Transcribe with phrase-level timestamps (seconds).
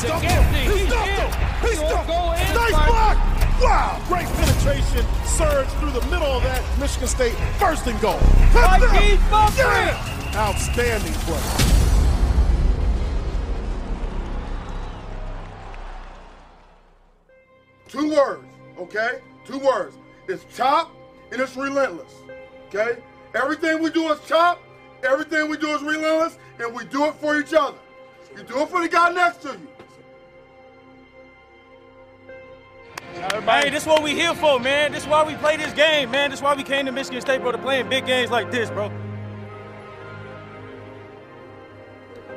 [0.00, 0.54] He stumped him!
[0.54, 1.30] He stumped him!
[1.60, 2.54] He stumped him!
[2.54, 3.16] Nice block!
[3.60, 4.02] Wow!
[4.08, 6.64] Great penetration, surge through the middle of that.
[6.78, 8.18] Michigan State first and goal.
[8.50, 9.52] Touchdown!
[9.58, 10.32] Yeah!
[10.36, 11.38] Outstanding play.
[17.88, 18.46] Two words,
[18.78, 19.18] okay?
[19.44, 19.98] Two words.
[20.28, 20.90] It's chop
[21.30, 22.14] and it's relentless,
[22.68, 23.02] okay?
[23.34, 24.62] Everything we do is chop,
[25.02, 27.76] everything we do is relentless, and we do it for each other.
[28.34, 29.68] You do it for the guy next to you.
[33.12, 34.92] Hey, this is what we here for, man.
[34.92, 36.30] This is why we play this game, man.
[36.30, 38.50] This is why we came to Michigan State, bro, to play in big games like
[38.50, 38.90] this, bro.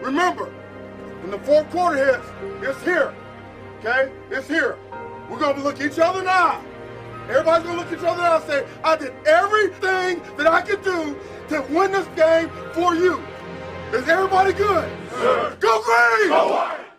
[0.01, 0.45] Remember,
[1.21, 2.27] when the fourth quarter hits,
[2.61, 3.13] it's here.
[3.79, 4.11] Okay?
[4.31, 4.77] It's here.
[5.29, 6.61] We're gonna look each other in the eye.
[7.29, 10.61] Everybody's gonna look each other in the eye and say, I did everything that I
[10.61, 11.17] could do
[11.49, 13.23] to win this game for you.
[13.93, 14.91] Is everybody good?
[15.59, 16.29] Go green!
[16.29, 16.92] Go white!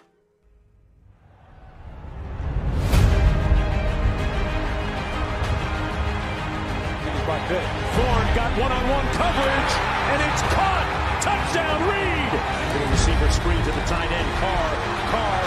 [7.44, 9.72] Thorne got one-on-one coverage,
[10.16, 10.88] and it's caught.
[11.20, 12.32] Touchdown, Reed.
[12.72, 14.70] The receiver screen to the tight end, Carr.
[15.12, 15.44] Carr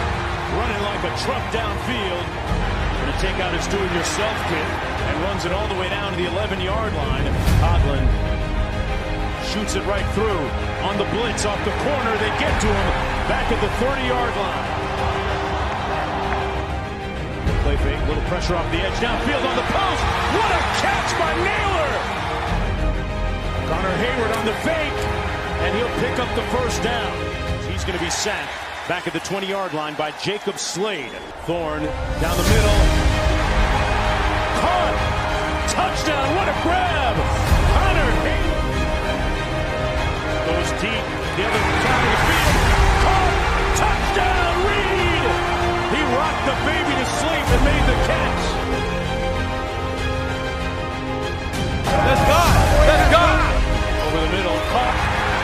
[0.62, 2.22] running like a truck downfield.
[2.22, 4.68] Going to take out his do-it-yourself kit
[5.10, 7.26] and runs it all the way down to the 11-yard line.
[7.58, 8.06] Coughlin
[9.50, 10.44] shoots it right through
[10.86, 12.14] on the blitz off the corner.
[12.22, 12.88] They get to him
[13.26, 14.66] back at the 30-yard line.
[17.66, 20.02] Play fake, little pressure off the edge, downfield on the post.
[20.38, 21.77] What a catch by Nailor!
[23.68, 24.98] Connor Heyward on the fake,
[25.60, 27.12] and he'll pick up the first down.
[27.70, 28.48] He's going to be sacked
[28.88, 31.12] back at the 20-yard line by Jacob Slade.
[31.44, 31.84] Thorne
[32.16, 32.80] down the middle.
[34.64, 34.96] Caught!
[35.68, 36.34] Touchdown!
[36.34, 37.12] What a grab!
[37.76, 38.88] Connor Heyward
[40.48, 41.04] goes deep.
[41.36, 42.56] The other side of the field.
[43.04, 43.36] Caught!
[43.84, 44.64] Touchdown!
[44.64, 45.28] Reed!
[45.92, 48.44] He rocked the baby to sleep and made the catch.
[52.08, 52.57] Let's go!
[54.68, 54.98] Caught,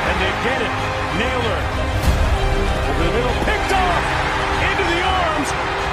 [0.09, 0.75] and they get it.
[1.17, 1.61] Nailor.
[2.85, 4.05] Over the middle, picked off
[4.69, 5.49] into the arms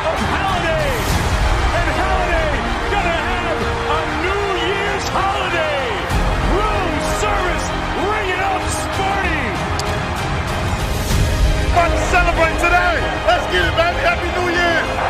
[0.09, 0.91] of Haladay.
[1.79, 2.51] And Haladay
[2.91, 3.59] gonna have
[3.95, 5.83] a New Year's holiday.
[6.59, 6.93] Room
[7.23, 7.67] service,
[8.03, 9.43] ring it up, Sparty.
[11.71, 12.95] About to celebrate today.
[13.31, 13.99] Let's get it, baby.
[14.03, 15.00] Happy New Year.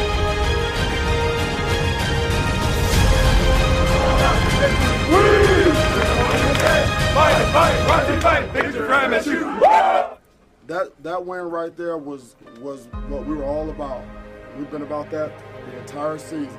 [10.66, 14.02] That that win right there was was what we were all about.
[14.56, 15.32] We've been about that
[15.66, 16.58] the entire season.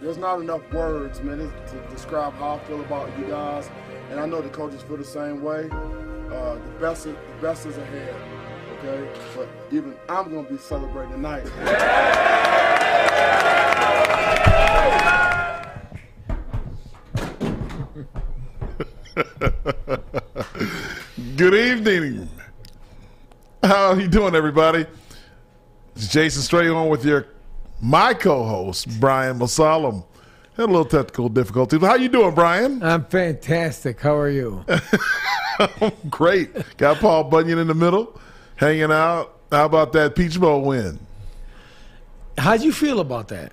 [0.00, 3.70] There's not enough words, man, to describe how I feel about you guys,
[4.10, 5.68] and I know the coaches feel the same way.
[5.70, 8.14] Uh, the best the best is ahead,
[8.84, 9.08] okay?
[9.36, 11.44] But even I'm gonna be celebrating tonight.
[21.36, 22.28] Good evening.
[23.62, 24.86] How are you doing, everybody?
[25.94, 27.26] It's Jason Strayhorn with your
[27.80, 30.04] my co-host Brian Mosallam.
[30.56, 31.78] Had a little technical difficulty.
[31.78, 32.82] How you doing, Brian?
[32.82, 34.00] I'm fantastic.
[34.00, 34.64] How are you?
[36.10, 36.76] Great.
[36.76, 38.20] Got Paul Bunyan in the middle,
[38.56, 39.38] hanging out.
[39.50, 40.98] How about that Peach Bowl win?
[42.38, 43.52] How'd you feel about that?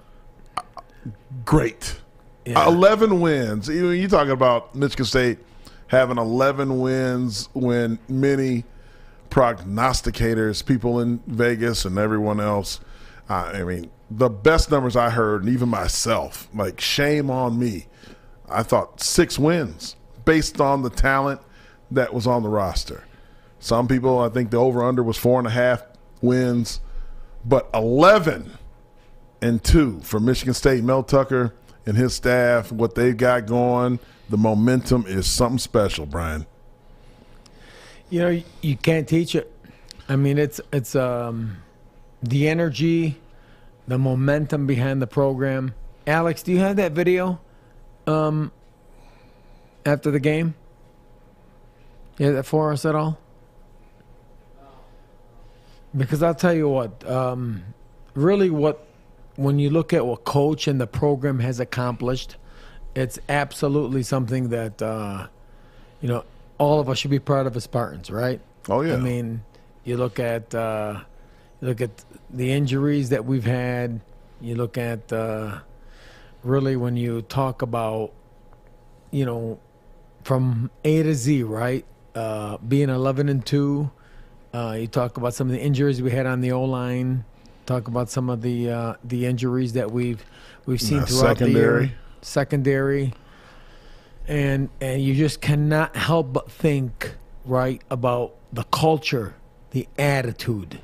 [1.46, 2.00] Great.
[2.46, 2.68] Yeah.
[2.68, 3.68] 11 wins.
[3.68, 5.40] You you talking about Michigan State
[5.88, 8.63] having 11 wins when many
[9.30, 12.80] prognosticators, people in Vegas and everyone else,
[13.30, 17.86] uh, I mean, the best numbers I heard, and even myself, like shame on me.
[18.50, 21.42] I thought six wins based on the talent
[21.92, 23.04] that was on the roster.
[23.59, 25.83] Some people, I think the over under was four and a half
[26.21, 26.79] wins,
[27.44, 28.51] but 11
[29.41, 30.83] and two for Michigan State.
[30.83, 31.53] Mel Tucker
[31.85, 36.45] and his staff, what they've got going, the momentum is something special, Brian.
[38.09, 39.51] You know, you can't teach it.
[40.07, 41.57] I mean, it's it's um,
[42.23, 43.19] the energy,
[43.88, 45.75] the momentum behind the program.
[46.07, 47.39] Alex, do you have that video
[48.07, 48.51] um,
[49.85, 50.55] after the game?
[52.17, 53.19] Have that for us at all?
[55.95, 57.63] Because I'll tell you what, um,
[58.13, 58.86] really, what
[59.36, 62.36] when you look at what coach and the program has accomplished,
[62.95, 65.27] it's absolutely something that uh,
[66.01, 66.24] you know
[66.57, 68.41] all of us should be proud of as Spartans, right?
[68.68, 68.95] Oh yeah.
[68.95, 69.44] I mean,
[69.83, 71.01] you look at uh,
[71.62, 74.01] you look at the injuries that we've had.
[74.41, 75.59] You look at uh,
[76.44, 78.12] really when you talk about
[79.12, 79.59] you know
[80.24, 81.86] from A to Z, right?
[82.13, 83.91] Uh, being 11 and two.
[84.54, 87.24] Uh, you talk about some of the injuries we had on the O line.
[87.66, 90.24] Talk about some of the uh, the injuries that we've
[90.66, 91.92] we've seen Uh, throughout the year.
[92.22, 93.13] Secondary,
[94.28, 97.16] and and you just cannot help but think
[97.46, 99.36] right about the culture,
[99.72, 100.80] the attitude,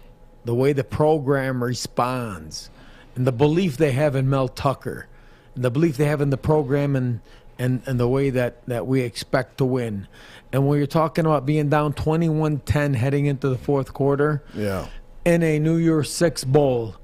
[0.45, 2.69] the way the program responds,
[3.15, 5.07] and the belief they have in Mel Tucker,
[5.55, 7.19] and the belief they have in the program, and
[7.59, 10.07] and and the way that that we expect to win.
[10.51, 14.87] And when you're talking about being down 21-10 heading into the fourth quarter, Yeah.
[15.25, 16.95] in a New Year's Six bowl,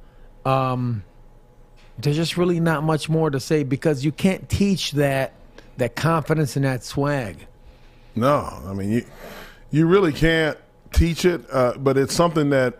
[0.45, 1.03] um,
[1.99, 5.33] there's just really not much more to say because you can't teach that
[5.77, 7.47] that confidence and that swag.
[8.15, 9.05] No, I mean you
[9.71, 10.57] you really can't
[10.93, 12.77] teach it, uh, but it's something that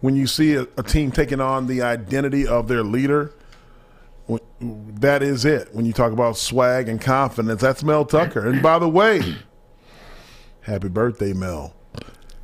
[0.00, 3.32] when you see a, a team taking on the identity of their leader,
[4.60, 5.74] that is it.
[5.74, 8.48] When you talk about swag and confidence, that's Mel Tucker.
[8.48, 9.36] And by the way,
[10.62, 11.74] happy birthday, Mel!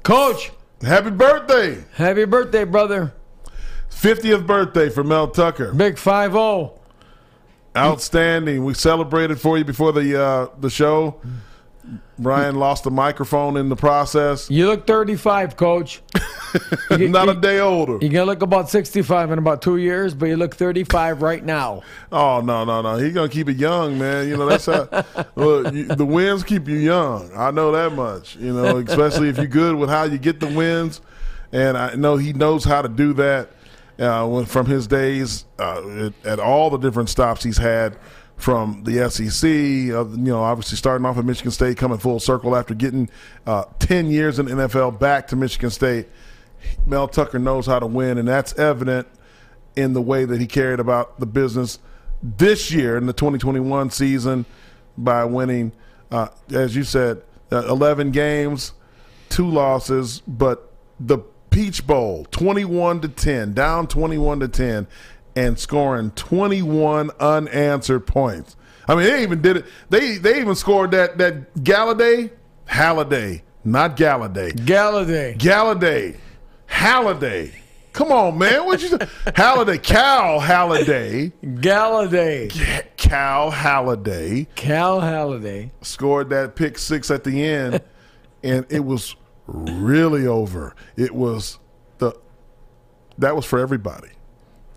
[0.03, 0.53] Coach,
[0.83, 3.15] Happy birthday, happy birthday, brother.
[3.91, 5.73] 50th birthday for Mel Tucker.
[5.73, 5.97] Big oh.
[5.97, 6.81] 5 0.
[7.77, 8.65] Outstanding.
[8.65, 11.21] We celebrated for you before the uh, the show.
[12.19, 14.49] Brian lost the microphone in the process.
[14.51, 16.03] You look 35, coach.
[16.91, 17.93] You- Not a day older.
[17.93, 21.43] You're going to look about 65 in about two years, but you look 35 right
[21.43, 21.83] now.
[22.13, 22.97] Oh no no no!
[22.99, 24.29] He's gonna keep it young, man.
[24.29, 24.87] You know that's how
[25.35, 27.31] look, you, the wins keep you young.
[27.35, 28.37] I know that much.
[28.37, 31.01] You know, especially if you're good with how you get the wins,
[31.53, 33.49] and I know he knows how to do that.
[33.99, 37.97] Uh, from his days uh, at all the different stops he's had
[38.37, 42.57] from the SEC, uh, you know, obviously starting off at Michigan State, coming full circle
[42.57, 43.09] after getting
[43.47, 46.09] uh, ten years in the NFL back to Michigan State.
[46.87, 49.07] Mel Tucker knows how to win, and that's evident
[49.77, 51.79] in the way that he carried about the business
[52.23, 54.45] this year in the 2021 season
[54.97, 55.73] by winning,
[56.11, 58.73] uh, as you said, uh, 11 games,
[59.29, 61.19] two losses, but the
[61.51, 64.87] Peach Bowl, 21 to 10, down 21 to 10,
[65.37, 68.57] and scoring 21 unanswered points.
[68.89, 69.67] I mean, they even did it.
[69.91, 72.31] They they even scored that that Galladay,
[72.69, 74.53] Haladay, not Galladay.
[74.53, 75.39] Galladay.
[75.39, 76.17] Galladay,
[76.69, 77.53] Haladay.
[77.93, 78.65] Come on, man.
[78.65, 78.97] What you say?
[79.27, 82.51] Haladay, Cal Haladay, Galladay.
[82.97, 85.71] Cal Haladay Cal Haladay.
[85.83, 87.83] scored that pick six at the end,
[88.43, 89.15] and it was
[89.47, 90.75] really over.
[90.97, 91.59] It was
[91.99, 92.15] the
[93.19, 94.09] that was for everybody.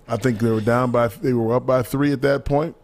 [0.08, 2.76] I think they were down by they were up by three at that point,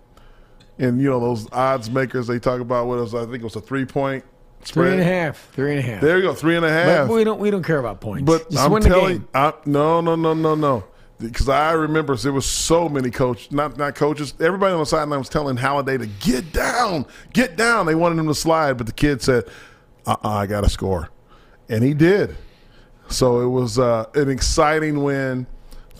[0.79, 3.15] and you know those odds makers they talk about what it was.
[3.15, 4.23] I think it was a three point
[4.63, 4.85] spread.
[4.85, 5.49] Three and a half.
[5.53, 6.01] Three and a half.
[6.01, 7.07] There you go, three and a half.
[7.07, 8.25] But we don't we don't care about points.
[8.25, 9.27] But Just I'm win the telling game.
[9.33, 10.83] I, no, no, no, no, no.
[11.19, 14.33] Because I remember there was so many coaches, not not coaches.
[14.39, 17.85] Everybody on the sideline was telling Haladay to get down, get down.
[17.85, 19.43] They wanted him to slide, but the kid said,
[20.07, 21.09] uh uh I got to score,"
[21.69, 22.35] and he did.
[23.07, 25.45] So it was uh, an exciting win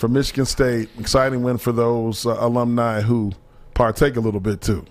[0.02, 0.90] for Michigan State.
[1.00, 3.32] Exciting win for those uh, alumni who
[3.76, 4.84] partake a little bit too.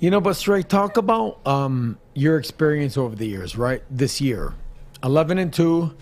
[0.00, 3.82] You know, but straight talk about um, your experience over the years, right?
[3.90, 4.52] This year,
[5.02, 5.94] eleven and two,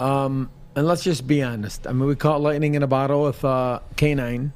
[0.00, 1.86] um, and let's just be honest.
[1.86, 4.52] I mean, we caught lightning in a bottle with uh, K9,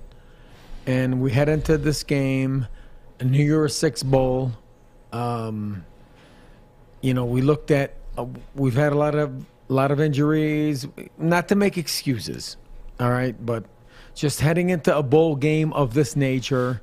[0.87, 2.67] and we head into this game,
[3.19, 4.53] a New Year's Six bowl.
[5.11, 5.87] Um,
[7.00, 7.95] you know, we looked at.
[8.19, 10.87] Uh, we've had a lot of lot of injuries.
[11.19, 12.57] Not to make excuses,
[12.99, 13.65] all right, but
[14.15, 16.81] just heading into a bowl game of this nature,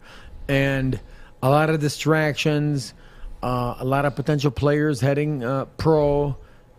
[0.47, 0.99] and
[1.41, 2.93] a lot of distractions,
[3.43, 6.35] uh, a lot of potential players heading uh, pro,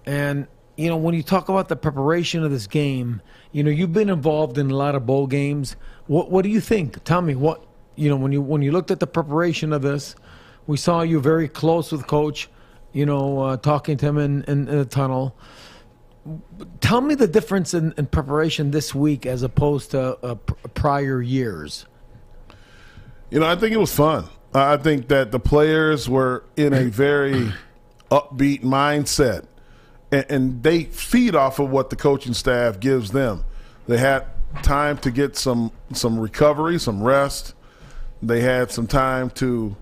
[0.07, 0.47] and
[0.77, 3.21] you know when you talk about the preparation of this game,
[3.53, 5.77] you know you've been involved in a lot of bowl games.
[6.07, 7.03] What what do you think?
[7.05, 7.65] Tell me what
[7.97, 10.17] you know when you when you looked at the preparation of this.
[10.67, 12.49] We saw you very close with coach.
[12.93, 15.37] You know, uh, talking to him in, in, in the tunnel.
[16.81, 21.23] Tell me the difference in, in preparation this week as opposed to uh, pr- prior
[21.23, 21.87] years.
[23.31, 24.29] You know, I think it was fun.
[24.55, 27.53] I think that the players were in a very
[28.11, 29.45] upbeat mindset,
[30.11, 33.45] and, and, they feed off of what the coaching staff gives them.
[33.87, 34.25] They had
[34.63, 37.55] time to get some some recovery, some rest.
[38.23, 39.77] They had some time to,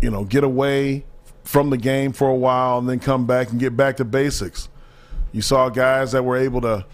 [0.00, 1.04] you know, get away
[1.44, 4.68] from the game for a while and then come back and get back to basics.
[5.32, 6.84] You saw guys that were able to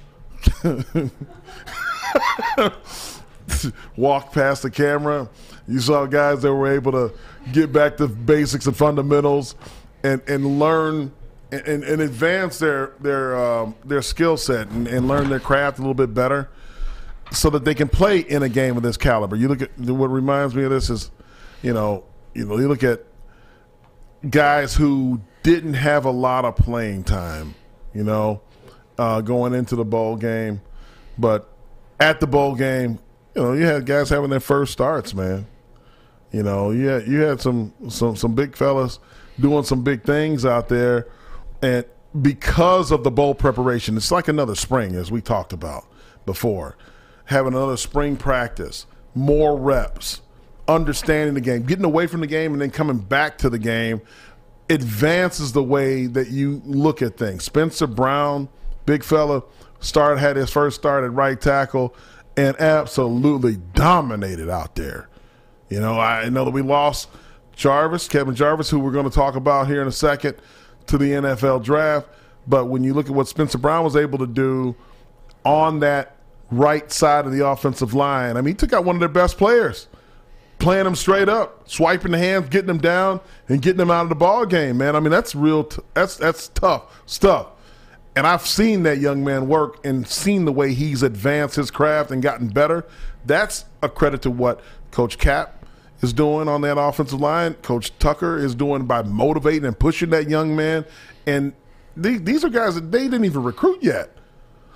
[3.97, 5.29] walk past the camera.
[5.67, 7.13] You saw guys that were able to
[7.53, 9.55] get back to basics and fundamentals
[10.03, 11.13] and, and learn
[11.51, 15.81] and, and advance their their um, their skill set and, and learn their craft a
[15.81, 16.51] little bit better
[17.31, 19.37] so that they can play in a game of this caliber.
[19.37, 21.11] You look at what reminds me of this is,
[21.63, 22.05] you know,
[22.35, 23.05] you know, you look at
[24.29, 27.55] guys who didn't have a lot of playing time,
[27.95, 28.41] you know,
[28.99, 30.61] uh, going into the bowl game,
[31.17, 31.49] but
[32.01, 32.99] at the bowl game,
[33.35, 35.47] you know, you had guys having their first starts, man.
[36.33, 38.99] You know, you had, you had some some some big fellas
[39.41, 41.09] doing some big things out there,
[41.63, 41.85] and
[42.21, 45.87] because of the bowl preparation, it's like another spring, as we talked about
[46.27, 46.77] before.
[47.27, 50.23] Having another spring practice, more reps,
[50.67, 54.01] understanding the game, getting away from the game and then coming back to the game
[54.71, 57.45] advances the way that you look at things.
[57.45, 58.49] Spencer Brown,
[58.87, 59.43] big fella,
[59.81, 61.95] started had his first start at right tackle
[62.37, 65.09] and absolutely dominated out there.
[65.69, 67.09] You know, I know that we lost
[67.55, 70.37] Jarvis, Kevin Jarvis, who we're going to talk about here in a second,
[70.87, 72.09] to the NFL draft.
[72.47, 74.75] But when you look at what Spencer Brown was able to do
[75.45, 76.17] on that
[76.51, 78.37] right side of the offensive line.
[78.37, 79.89] I mean, he took out one of their best players,
[80.59, 84.09] playing them straight up, swiping the hands, getting them down, and getting them out of
[84.09, 84.79] the ball game.
[84.79, 85.65] Man, I mean, that's real.
[85.65, 87.49] T- that's that's tough stuff.
[88.17, 92.11] And I've seen that young man work and seen the way he's advanced his craft
[92.11, 92.85] and gotten better.
[93.25, 94.61] That's a credit to what
[94.91, 95.65] Coach Cap
[96.01, 97.55] is doing on that offensive line.
[97.55, 100.85] Coach Tucker is doing by motivating and pushing that young man.
[101.27, 101.53] And
[101.97, 104.11] these are guys that they didn't even recruit yet.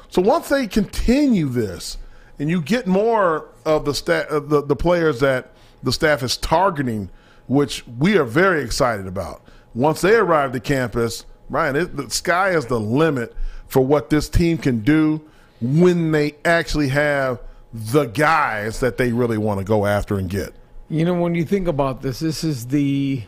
[0.09, 1.99] So once they continue this,
[2.39, 5.52] and you get more of the sta- uh, the, the players that
[5.83, 7.11] the staff is targeting,
[7.47, 9.43] which we are very excited about.
[9.75, 13.35] Once they arrive to campus, Ryan, it, the sky is the limit
[13.69, 15.21] for what this team can do
[15.61, 17.41] when they actually have
[17.73, 20.53] the guys that they really want to go after and get.
[20.91, 23.23] You know, when you think about this, this is the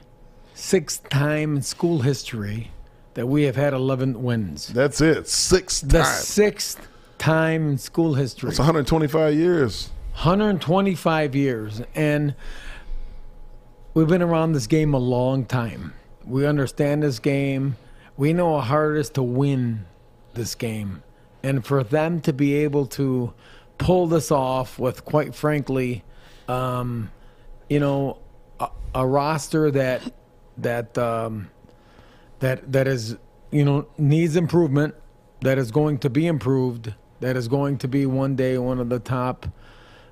[0.54, 2.70] sixth time in school history
[3.14, 4.68] that we have had 11 wins.
[4.68, 5.28] That's it.
[5.28, 6.08] Six The times.
[6.28, 6.86] sixth
[7.18, 8.50] time in school history.
[8.50, 9.90] It's 125 years.
[10.14, 11.82] 125 years.
[11.94, 12.34] And
[13.94, 15.92] we've been around this game a long time.
[16.24, 17.76] We understand this game.
[18.16, 19.86] We know how hard it is to win
[20.34, 21.02] this game.
[21.42, 23.34] And for them to be able to
[23.76, 26.04] pull this off with, quite frankly,
[26.48, 27.10] um,
[27.68, 28.18] you know,
[28.60, 30.14] a, a roster that
[30.56, 31.50] that um,
[32.38, 33.16] that that is
[33.50, 34.94] you know needs improvement,
[35.40, 38.88] that is going to be improved, that is going to be one day one of
[38.88, 39.46] the top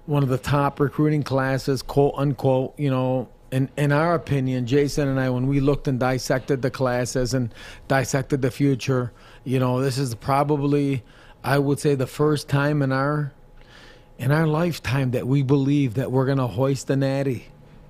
[0.06, 5.08] one of the top recruiting classes, quote unquote, you know, in, in our opinion, Jason
[5.08, 7.54] and I, when we looked and dissected the classes and
[7.86, 9.12] dissected the future,
[9.44, 11.02] you know, this is probably,
[11.44, 13.32] I would say, the first time in our
[14.18, 17.46] in our lifetime that we believe that we're going to hoist the natty.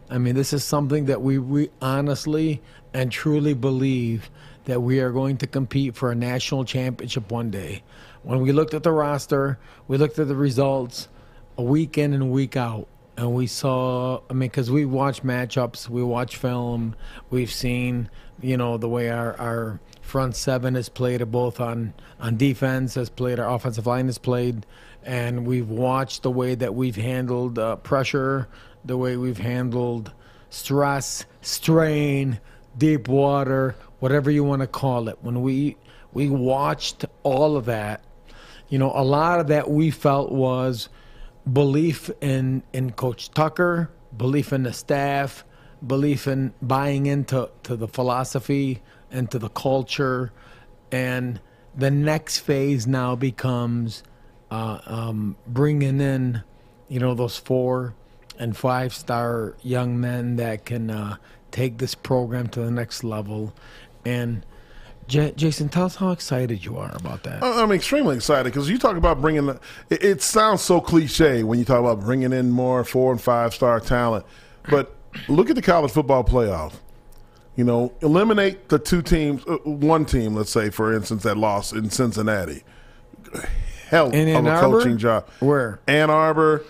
[0.08, 2.62] I mean, this is something that we, we honestly
[2.94, 4.30] and truly believe
[4.64, 7.82] that we are going to compete for a national championship one day.
[8.22, 11.08] When we looked at the roster, we looked at the results
[11.56, 16.02] week in and week out, and we saw, I mean, because we watch matchups, we
[16.02, 16.96] watch film,
[17.30, 18.08] we've seen,
[18.40, 23.10] you know, the way our, our front seven has played both on, on defense, has
[23.10, 24.64] played, our offensive line has played,
[25.04, 28.48] and we've watched the way that we've handled uh, pressure,
[28.84, 30.12] the way we've handled
[30.50, 32.40] stress, strain,
[32.78, 35.18] deep water, whatever you want to call it.
[35.22, 35.76] When we
[36.12, 38.02] we watched all of that,
[38.68, 40.88] you know, a lot of that we felt was
[41.50, 45.44] belief in in Coach Tucker, belief in the staff,
[45.86, 50.32] belief in buying into to the philosophy and to the culture,
[50.90, 51.40] and
[51.74, 54.02] the next phase now becomes
[54.50, 56.42] uh, um, bringing in,
[56.88, 57.94] you know, those four
[58.38, 61.16] and five star young men that can uh,
[61.50, 63.54] take this program to the next level.
[64.04, 64.44] And
[65.08, 67.42] J- Jason, tell us how excited you are about that.
[67.42, 69.46] I'm extremely excited because you talk about bringing.
[69.46, 73.20] The, it, it sounds so cliche when you talk about bringing in more four and
[73.20, 74.24] five star talent,
[74.70, 74.94] but
[75.28, 76.74] look at the college football playoff.
[77.56, 81.74] You know, eliminate the two teams, uh, one team, let's say, for instance, that lost
[81.74, 82.62] in Cincinnati.
[83.88, 84.78] Hell In of Ann a Arbor?
[84.78, 85.28] coaching job.
[85.40, 85.78] Where?
[85.86, 86.64] Ann Arbor,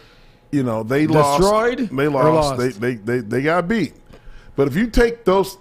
[0.50, 1.96] you know, they Destroyed lost.
[1.96, 2.58] They lost.
[2.58, 2.80] lost?
[2.80, 3.94] They, they they they got beat.
[4.56, 5.56] But if you take those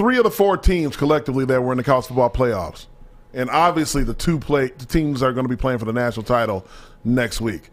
[0.00, 2.86] three of the four teams collectively that were in the college football playoffs,
[3.34, 6.24] and obviously the two play the teams are going to be playing for the national
[6.24, 6.66] title
[7.04, 7.68] next week.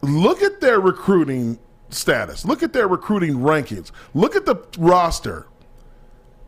[0.00, 1.58] Look at their recruiting
[1.90, 2.46] status.
[2.46, 3.90] Look at their recruiting rankings.
[4.14, 5.46] Look at the roster.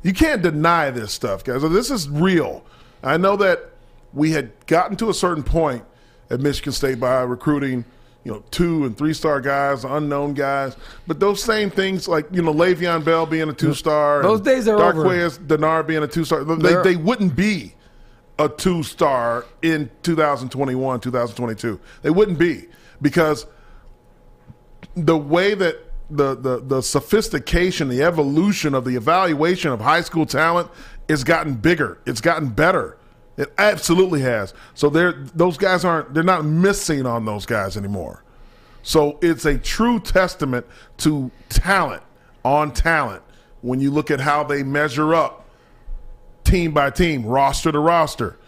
[0.03, 1.61] You can't deny this stuff, guys.
[1.61, 2.65] This is real.
[3.03, 3.73] I know that
[4.15, 5.85] we had gotten to a certain point
[6.31, 7.85] at Michigan State by recruiting,
[8.25, 10.77] you know, two and three star guys, unknown guys.
[11.07, 14.69] But those same things, like you know, Le'Veon Bell being a two star, Those days
[14.69, 15.05] are over.
[15.05, 17.75] Darqueze Dennard being a two star, they, They're- they wouldn't be
[18.39, 21.79] a two star in 2021, 2022.
[22.03, 22.67] They wouldn't be
[23.01, 23.47] because
[24.97, 25.77] the way that
[26.11, 30.71] the, the the sophistication, the evolution of the evaluation of high school talent
[31.09, 31.99] has gotten bigger.
[32.07, 32.99] It's gotten better.
[33.37, 34.53] It absolutely has.
[34.75, 38.23] So they're those guys aren't they're not missing on those guys anymore.
[38.83, 40.67] So it's a true testament
[40.99, 42.03] to talent
[42.45, 43.23] on talent
[43.63, 45.43] when you look at how they measure up
[46.45, 48.39] team by team, roster to roster.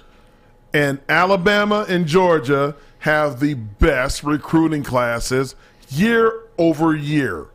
[0.73, 5.55] And Alabama and Georgia have the best recruiting classes
[5.89, 7.47] year over year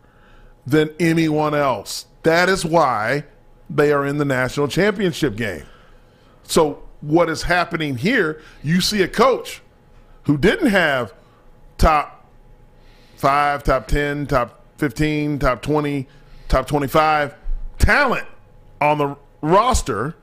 [0.65, 2.05] than anyone else.
[2.23, 3.25] That is why
[3.69, 5.65] they are in the national championship game.
[6.43, 9.61] So, what is happening here, you see a coach
[10.23, 11.13] who didn't have
[11.77, 12.25] top
[13.15, 16.07] five, top 10, top 15, top 20,
[16.47, 17.35] top 25
[17.77, 18.27] talent
[18.81, 20.15] on the roster,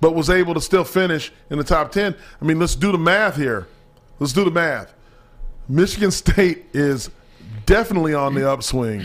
[0.00, 2.14] but was able to still finish in the top 10.
[2.40, 3.68] I mean, let's do the math here.
[4.18, 4.94] Let's do the math.
[5.68, 7.10] Michigan State is
[7.66, 9.04] definitely on the upswing.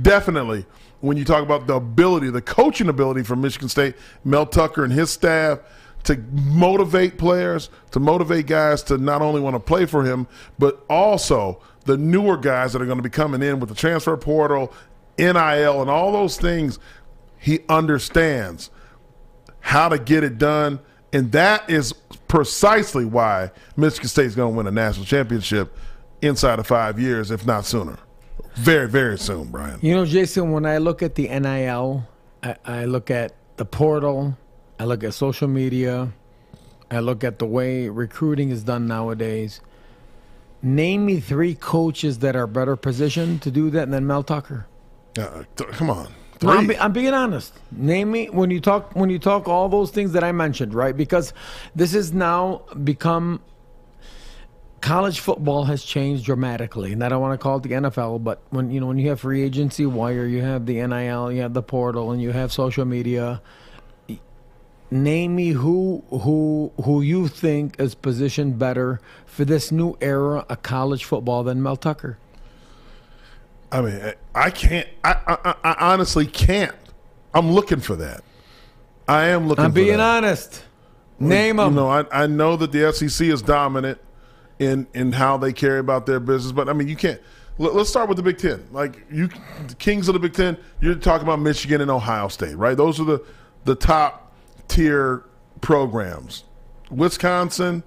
[0.00, 0.66] Definitely.
[1.00, 4.92] When you talk about the ability, the coaching ability from Michigan State, Mel Tucker and
[4.92, 5.60] his staff
[6.04, 10.26] to motivate players, to motivate guys to not only want to play for him,
[10.58, 14.16] but also the newer guys that are going to be coming in with the transfer
[14.16, 14.72] portal,
[15.18, 16.78] NIL, and all those things.
[17.38, 18.70] He understands
[19.60, 20.78] how to get it done.
[21.12, 21.92] And that is
[22.28, 25.76] precisely why Michigan State is going to win a national championship
[26.20, 27.98] inside of five years, if not sooner.
[28.56, 29.78] Very, very soon, Brian.
[29.82, 32.06] You know, Jason, when I look at the NIL,
[32.42, 34.36] I, I look at the portal,
[34.78, 36.12] I look at social media,
[36.90, 39.60] I look at the way recruiting is done nowadays.
[40.62, 44.66] Name me three coaches that are better positioned to do that than Mel Tucker.
[45.18, 46.12] Uh, th- come on.
[46.42, 46.74] No, I'm, Three.
[46.74, 47.52] be, I'm being honest.
[47.70, 50.96] Name me when you talk when you talk all those things that I mentioned, right?
[50.96, 51.32] Because
[51.74, 53.40] this has now become
[54.80, 58.42] college football has changed dramatically, and I don't want to call it the NFL, but
[58.50, 61.54] when you know when you have free agency wire, you have the NIL, you have
[61.54, 63.40] the portal, and you have social media.
[64.94, 70.62] Name me who who who you think is positioned better for this new era of
[70.62, 72.16] college football than Mel Tucker.
[73.72, 74.86] I mean, I- can't.
[75.02, 76.76] I, I, I honestly can't.
[77.34, 78.22] I'm looking for that.
[79.08, 79.66] I am looking for that.
[79.66, 80.62] I'm being honest.
[81.18, 81.70] Name them.
[81.70, 83.98] You know, I, I know that the SEC is dominant
[84.60, 87.20] in in how they carry about their business, but I mean, you can't.
[87.58, 88.64] Let, us start with the Big Ten.
[88.70, 89.28] Like you,
[89.66, 90.56] the kings of the Big Ten.
[90.80, 92.76] You're talking about Michigan and Ohio State, right?
[92.76, 93.24] Those are the
[93.64, 94.23] the top
[94.68, 95.24] tier
[95.60, 96.44] programs.
[96.90, 97.82] Wisconsin,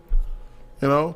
[0.81, 1.15] you know,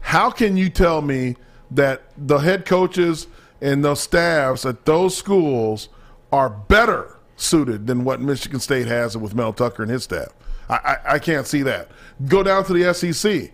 [0.00, 1.36] how can you tell me
[1.70, 3.26] that the head coaches
[3.60, 5.88] and the staffs at those schools
[6.32, 10.28] are better suited than what Michigan State has with Mel Tucker and his staff?
[10.68, 11.90] I, I, I can't see that.
[12.26, 13.52] Go down to the SEC.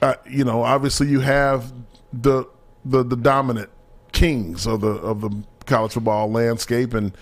[0.00, 1.72] Uh, you know, obviously you have
[2.12, 2.44] the
[2.84, 3.68] the the dominant
[4.12, 7.12] kings of the of the college football landscape, and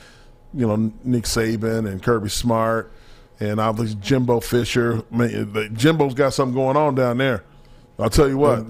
[0.54, 2.92] you know Nick Saban and Kirby Smart,
[3.40, 5.02] and obviously Jimbo Fisher.
[5.10, 7.44] Man, Jimbo's got something going on down there.
[7.98, 8.64] I'll tell you what.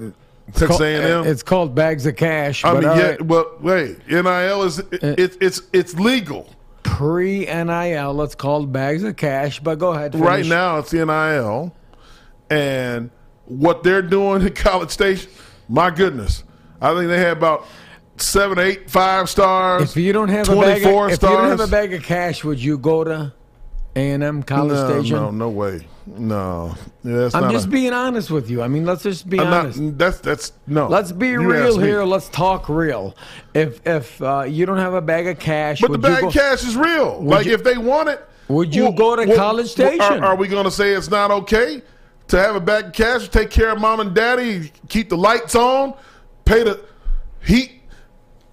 [0.48, 1.26] Texas Call- A&M.
[1.26, 2.64] It's called bags of cash.
[2.64, 3.26] I but mean, yeah, right.
[3.26, 6.48] but wait, NIL is it, it's it's it's legal
[6.96, 9.60] pre NIL, let's call bags of cash.
[9.60, 10.14] But go ahead.
[10.14, 10.78] right now.
[10.78, 11.74] It's the NIL,
[12.48, 13.10] and
[13.46, 15.30] what they're doing at College Station.
[15.68, 16.44] My goodness,
[16.80, 17.66] I think they had about
[18.20, 19.90] seven, eight, five stars.
[19.90, 22.02] If you don't have a bag, of, if stars, you don't have a bag of
[22.02, 23.32] cash, would you go to
[23.94, 25.16] A and M College no, Station?
[25.16, 26.74] no, no way, no.
[27.04, 28.62] Yeah, that's I'm just a- being honest with you.
[28.62, 29.78] I mean, let's just be I'm honest.
[29.78, 29.98] not.
[29.98, 30.88] That's that's no.
[30.88, 32.02] Let's be real here.
[32.04, 33.16] Let's talk real.
[33.54, 36.34] If if uh, you don't have a bag of cash, But the bag go, of
[36.34, 37.22] cash is real.
[37.22, 40.00] Like you- if they want it, Would you go to College Station?
[40.00, 41.82] Are, are we going to say it's not okay
[42.28, 45.54] to have a bag of cash, take care of mom and daddy, keep the lights
[45.54, 45.94] on,
[46.44, 46.84] pay the
[47.44, 47.75] heat,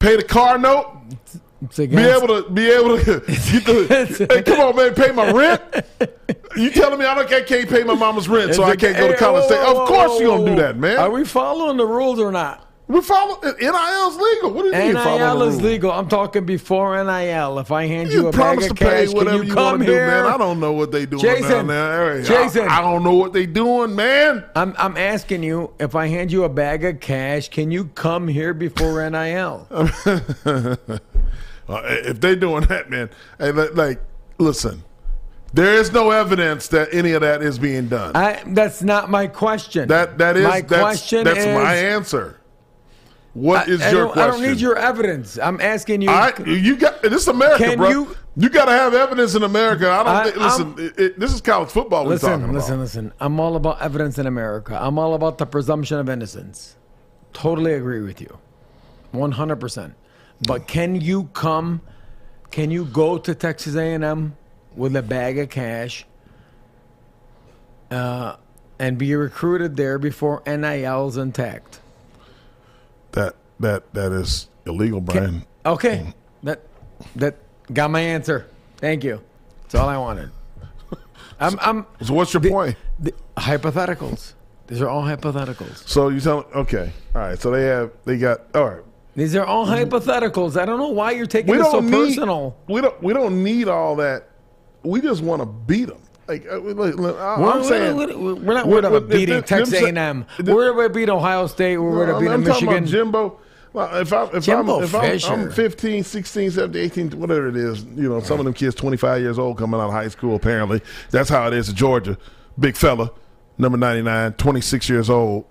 [0.03, 0.99] pay the car note?
[1.77, 4.27] Be able to be able to get the.
[4.33, 5.61] hey, come on, man, pay my rent.
[6.57, 9.07] You telling me I don't I can't pay my mama's rent, so I can't go
[9.07, 9.45] to college?
[9.45, 9.59] State?
[9.59, 10.97] Of course you gonna do that, man.
[10.97, 12.69] Are we following the rules or not?
[12.87, 14.51] We follow NIL's legal.
[14.51, 15.91] What do you mean NIL is legal.
[15.91, 17.59] I'm talking before NIL.
[17.59, 19.49] If I hand you, You a bag promise of to pay cash, whatever can you,
[19.49, 20.07] you, come want to do, here?
[20.07, 20.25] man.
[20.25, 22.21] I don't know what they doing Jason, down there.
[22.21, 22.67] Hey, Jason.
[22.67, 24.43] I, I don't know what they doing, man.
[24.55, 25.73] I'm I'm asking you.
[25.79, 29.67] If I hand you a bag of cash, can you come here before NIL?
[31.65, 33.97] Uh, if they doing that, man, hey, like,
[34.37, 34.83] listen,
[35.53, 38.13] there is no evidence that any of that is being done.
[38.15, 39.87] I, that's not my question.
[39.87, 41.23] that that is my that's, question.
[41.23, 42.37] that's is, my answer.
[43.33, 44.21] What is I, I your question?
[44.21, 45.39] I don't need your evidence.
[45.39, 46.09] I'm asking you.
[46.09, 47.89] I, you got this is America, Can bro.
[47.89, 49.89] you- You, got to have evidence in America.
[49.89, 50.07] I don't.
[50.07, 52.05] I- think, listen, it, it- this is college football.
[52.05, 52.53] we're talking listen, about.
[52.53, 53.13] listen, listen.
[53.19, 54.77] I'm all about evidence in America.
[54.79, 56.75] I'm all about the presumption of innocence.
[57.33, 58.37] Totally agree with you,
[59.11, 59.55] 100.
[59.55, 59.95] percent
[60.47, 61.81] But can you come?
[62.51, 64.37] Can you go to Texas A&M
[64.75, 66.05] with a bag of cash?
[67.89, 68.35] Uh,
[68.79, 71.79] and be recruited there before NIL's intact.
[73.13, 75.45] That that that is illegal, Brian.
[75.65, 76.13] Okay, mm.
[76.43, 76.61] that
[77.15, 77.37] that
[77.71, 78.47] got my answer.
[78.77, 79.21] Thank you.
[79.63, 80.29] That's all I wanted.
[81.39, 82.75] I'm, I'm So what's your point?
[82.99, 84.33] the, hypotheticals.
[84.67, 85.87] These are all hypotheticals.
[85.87, 87.39] So you tell okay, all right.
[87.39, 88.83] So they have they got all right.
[89.15, 89.93] These are all mm-hmm.
[89.93, 90.59] hypotheticals.
[90.59, 92.57] I don't know why you're taking We this so need personal.
[92.67, 94.29] we don't we don't need all that.
[94.83, 96.01] We just want to beat them.
[96.27, 99.09] Like uh, look, look, I- We're, I'm we're- saying, we're, we're not What- worried about
[99.09, 100.25] beating Texas them- A&M.
[100.45, 101.77] We're going to beat Ohio State.
[101.77, 102.77] We're going to I'm, beat I'm talking Michigan.
[102.83, 103.39] about Jimbo.
[103.73, 105.33] Well, If I if Jimbo I'm if I'm, Fisher.
[105.33, 109.19] I'm 15, 16, 17, 18, whatever it is, you know, some of them kids 25
[109.21, 110.35] years old coming out of high school.
[110.35, 112.17] Apparently, that's how it is in Georgia.
[112.59, 113.11] Big fella,
[113.57, 115.45] number 99, 26 years old.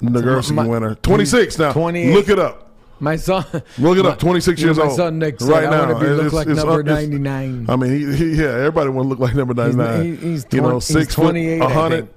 [0.00, 1.72] Nagurski winner, 26 now.
[1.72, 2.14] 28.
[2.14, 2.63] Look it up.
[3.00, 3.44] My son.
[3.78, 4.18] Look it my- up.
[4.18, 4.96] 26 you know, years my old.
[4.96, 5.86] son Nick said, right I now.
[5.88, 7.66] want to be look It's- like it's number it's- 99.
[7.68, 10.02] I mean, he, he, yeah, everybody want to look like number 99.
[10.04, 12.08] he- he's you know, six he's 28, foot, 100,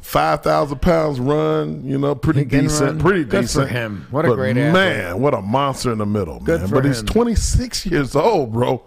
[0.00, 2.82] 5,000 pounds run, you know, pretty decent.
[2.90, 2.98] run.
[3.00, 3.70] Pretty Good for decent.
[3.70, 4.06] him.
[4.10, 4.72] What a But great athlete.
[4.74, 6.68] Man, what a monster in the middle, Good man.
[6.68, 8.82] for but he's 26 years old, bro.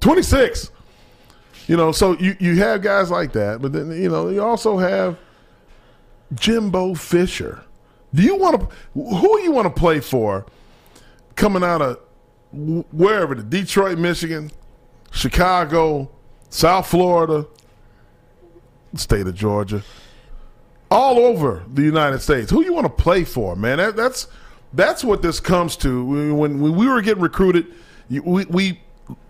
[0.00, 0.70] 26.
[1.66, 4.76] You know, so you, you have guys like that, but then, you know, you also
[4.78, 5.16] have
[6.34, 7.63] Jimbo Fisher.
[8.14, 10.46] Do you want to, who you want to play for
[11.34, 11.98] coming out of
[12.52, 14.50] wherever, the Detroit, Michigan,
[15.10, 16.10] Chicago,
[16.48, 17.46] South Florida,
[18.94, 19.82] state of Georgia,
[20.90, 22.50] all over the United States.
[22.50, 23.78] Who you want to play for, man?
[23.78, 24.28] That, that's
[24.72, 26.04] that's what this comes to.
[26.04, 27.66] When, when we were getting recruited,
[28.08, 28.80] we, we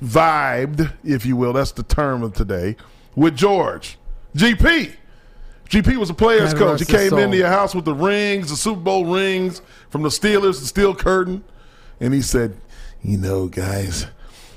[0.03, 1.53] vibed, if you will.
[1.53, 2.77] That's the term of today
[3.15, 3.99] with George
[4.37, 4.95] GP.
[5.69, 6.81] GP was a players coach.
[6.81, 7.19] He came soul.
[7.19, 10.95] into your house with the rings, the Super Bowl rings from the Steelers, the steel
[10.95, 11.43] curtain,
[12.01, 12.57] and he said,
[13.03, 14.07] "You know, guys,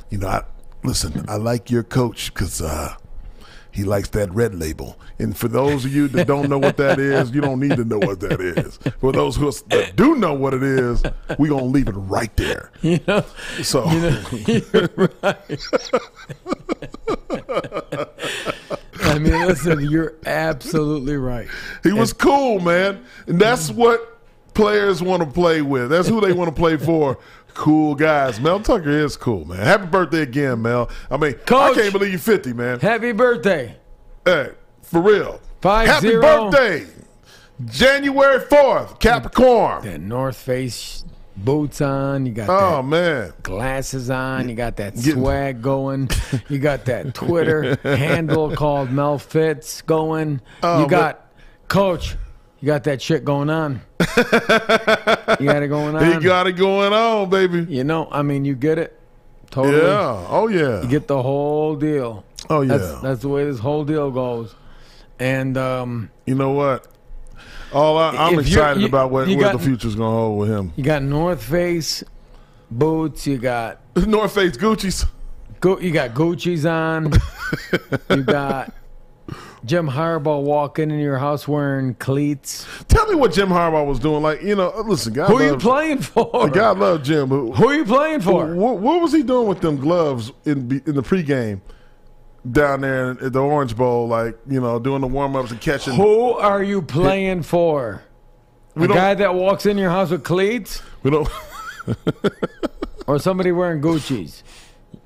[0.10, 0.44] you know, I,
[0.84, 2.96] listen, I like your coach because uh,
[3.78, 4.98] he likes that red label.
[5.20, 7.86] And for those of you that don't know what that is, you don't need to
[7.86, 8.78] know what that is.
[9.00, 11.04] For those who that do know what it is,
[11.38, 12.72] we're gonna leave it right there.
[12.82, 13.24] You know,
[13.62, 13.86] So
[14.48, 14.90] you're
[15.22, 15.38] right.
[19.08, 21.48] I mean, listen, you're absolutely right.
[21.84, 23.04] he was cool, man.
[23.28, 23.80] And that's mm-hmm.
[23.80, 25.90] what players want to play with.
[25.90, 27.18] That's who they want to play for.
[27.54, 28.40] Cool guys.
[28.40, 29.58] Mel Tucker is cool, man.
[29.58, 30.90] Happy birthday again, Mel.
[31.10, 31.78] I mean, Coach.
[31.78, 32.80] I can't believe you're 50, man.
[32.80, 33.78] Happy birthday.
[34.26, 34.52] Hey,
[34.84, 35.42] for real.
[35.62, 36.52] Five Happy zero.
[36.52, 36.86] birthday.
[37.66, 39.84] January 4th, Capricorn.
[39.84, 41.04] That North Face
[41.38, 42.26] boots on.
[42.26, 43.34] You got Oh, man.
[43.44, 44.50] glasses on.
[44.50, 46.10] You got that swag going.
[46.50, 50.42] You got that Twitter handle called Mel Fitz going.
[50.64, 51.26] Oh, you got
[51.68, 52.16] Coach.
[52.60, 53.82] You got that shit going on.
[54.00, 54.06] you
[55.46, 56.12] got it going on.
[56.12, 57.66] He got it going on, baby.
[57.70, 59.00] you know, I mean, you get it.
[59.52, 59.78] Totally.
[59.78, 60.26] Yeah.
[60.30, 60.82] Oh, yeah.
[60.82, 62.26] You get the whole deal.
[62.50, 62.78] Oh, yeah.
[62.78, 64.56] That's, that's the way this whole deal goes.
[65.20, 66.88] And um, You know what?
[67.78, 70.40] All I, I'm If excited you- about what, what got- the future's going to hold
[70.40, 70.74] with him.
[70.76, 72.04] you got North Face
[72.72, 73.28] boots.
[73.28, 75.06] You got North Face Gucci's.
[75.60, 77.14] Go, you got Gucci's on.
[78.10, 78.74] you got
[79.66, 82.66] Jim Harbaugh walking in your house wearing cleats.
[82.88, 84.22] Tell me what Jim Harbaugh was doing.
[84.24, 86.48] Like, you know, listen, God Who are you playing for?
[86.54, 88.54] God love Jim, Who are you playing for?
[88.56, 91.60] what, what was he doing with them gloves in in the pregame
[92.52, 94.08] down there at the Orange Bowl?
[94.08, 95.94] Like, you know, doing the warm ups and catching.
[95.94, 98.04] Who are you playing for?
[98.76, 101.30] we A guy that walks in your house with cleats we don't.
[103.08, 104.44] or somebody wearing Gucci's?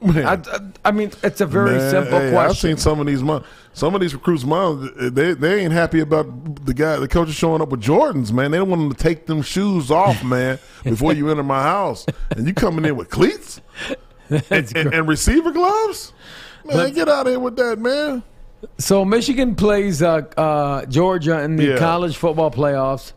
[0.01, 0.25] Man.
[0.25, 3.21] I, I, I mean, it's a very Man, simple hey, I've seen some of these
[3.21, 4.89] mom, some of these recruits' moms.
[4.95, 8.31] They they ain't happy about the guy, the coaches showing up with Jordans.
[8.31, 11.61] Man, they don't want them to take them shoes off, man, before you enter my
[11.61, 13.61] house, and you coming in with cleats
[14.29, 14.43] and,
[14.75, 16.13] and, and receiver gloves.
[16.65, 18.23] Man, get out of here with that, man.
[18.77, 21.77] So Michigan plays uh, uh, Georgia in the Yeah.
[21.77, 23.13] college football playoffs,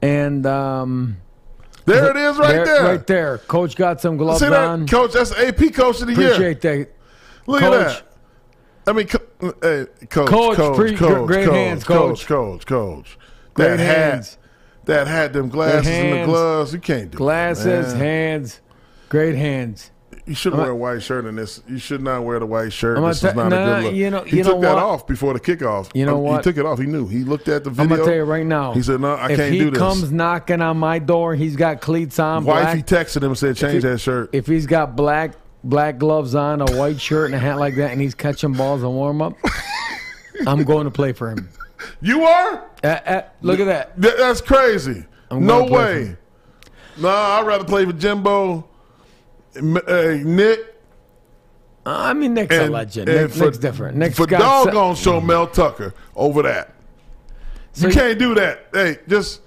[0.00, 1.16] and um,
[1.86, 2.82] There it is, right there.
[2.84, 3.38] right there.
[3.38, 4.86] Coach got some gloves See on.
[4.86, 5.12] coach?
[5.12, 6.32] That's AP coach of the year.
[6.32, 6.88] Appreciate that.
[7.46, 7.72] Look Coach.
[7.74, 8.02] at that.
[8.86, 12.26] I mean, co- hey, coach, Coach, coach, pre- coach, great coach, hands, coach, coach.
[12.26, 13.18] coach, coach.
[13.54, 14.30] Great that hands.
[14.30, 14.38] hat,
[14.86, 16.26] that hat, them glasses and the hands.
[16.28, 16.72] gloves.
[16.72, 18.60] You can't do Glasses, That, hands,
[19.08, 19.90] great hands.
[20.30, 21.60] You should wear a- white shirt in this.
[21.68, 22.96] You should not wear the white shirt.
[22.98, 23.94] I'm This is tell- not a good look.
[23.94, 24.82] you know- he you took know that what?
[24.82, 25.90] off before the kickoff.
[25.92, 26.44] You know Um, what?
[26.44, 26.78] He took it off.
[26.78, 27.08] He knew.
[27.08, 27.82] He looked at the video.
[27.82, 28.72] I'm gonna tell you right now.
[28.72, 31.34] He said, "No, I can't he do this." If he comes knocking on my door,
[31.34, 32.44] he's got cleats on.
[32.44, 35.32] Wifey black, texted him and said, "Change he- that shirt." if he's got black
[35.64, 38.82] black gloves on, a white shirt, and a hat like that, and he's catching balls
[38.82, 39.34] in warm up,
[40.46, 41.48] I'm going to play for him.
[42.00, 42.64] you are?
[42.82, 44.00] Uh, uh, look at that.
[44.00, 45.04] Th- that's crazy.
[45.32, 46.16] No gonna play for way.
[46.98, 47.08] Nah,
[47.40, 48.66] I'd rather play for Jimbo,
[49.56, 50.60] M- uh, Nick,
[51.84, 53.08] I mean, Nick's a legend.
[53.08, 53.96] Nick, for, Nick's different.
[53.96, 56.74] Nick's for got doggone show Mel Tucker over that.
[57.72, 58.68] So you can't do that.
[58.72, 59.40] Hey, just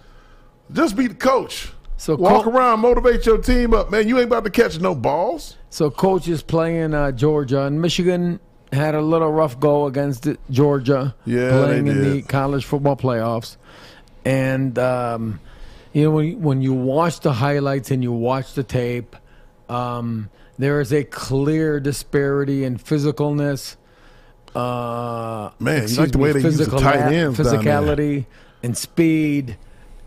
[0.71, 1.71] just be the coach.
[1.97, 4.07] So walk around, motivate your team up, man.
[4.07, 5.57] You ain't about to catch no balls.
[5.69, 8.39] So coach is playing uh, Georgia, and Michigan
[8.71, 13.57] had a little rough go against Georgia, Yeah, playing in the college football playoffs.
[14.25, 15.39] And um,
[15.93, 19.15] you know when you, when you watch the highlights and you watch the tape,
[19.69, 23.75] um, there is a clear disparity in physicalness.
[24.55, 28.25] Uh, Man, you like the way me, they use the tight ends physicality
[28.61, 29.57] and speed,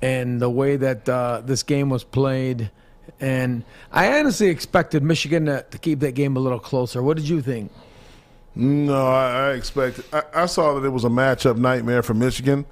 [0.00, 2.70] and the way that uh, this game was played.
[3.20, 7.02] And I honestly expected Michigan to, to keep that game a little closer.
[7.02, 7.72] What did you think?
[8.54, 10.04] No, I, I expected.
[10.12, 12.66] I, I saw that it was a matchup nightmare for Michigan.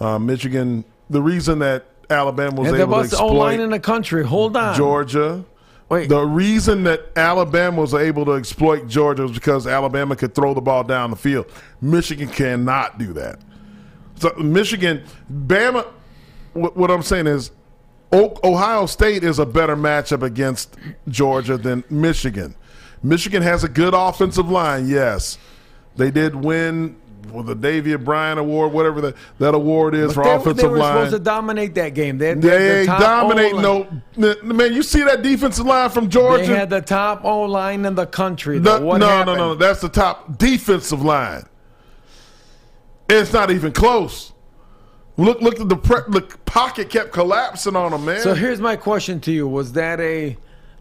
[0.00, 0.84] Uh, Michigan.
[1.10, 4.24] The reason that Alabama was And able to the O line exploit in the country.
[4.24, 4.74] Hold on.
[4.76, 5.44] Georgia.
[5.88, 6.08] Wait.
[6.08, 10.60] The reason that Alabama was able to exploit Georgia was because Alabama could throw the
[10.60, 11.46] ball down the field.
[11.80, 13.40] Michigan cannot do that.
[14.16, 15.86] So Michigan, Bama.
[16.54, 17.50] What, what I'm saying is,
[18.12, 20.76] Ohio State is a better matchup against
[21.08, 22.54] Georgia than Michigan.
[23.02, 24.88] Michigan has a good offensive line.
[24.88, 25.36] Yes,
[25.96, 26.96] they did win
[27.32, 30.66] with the Davia Bryan Award, whatever the, that award is But for they, offensive they
[30.68, 30.94] were line.
[30.96, 32.18] supposed to dominate that game.
[32.18, 34.72] They, They the ain't top dominate no man.
[34.72, 36.46] You see that defensive line from Georgia?
[36.46, 38.60] They had the top O line in the country.
[38.60, 38.80] No.
[38.80, 39.36] What no, no, happened?
[39.38, 41.44] no, That's the top defensive line.
[43.08, 44.32] It's not even close.
[45.16, 48.20] Look, look at the pre- the pocket kept collapsing on them, man.
[48.20, 50.36] So here's my question to you: Was that a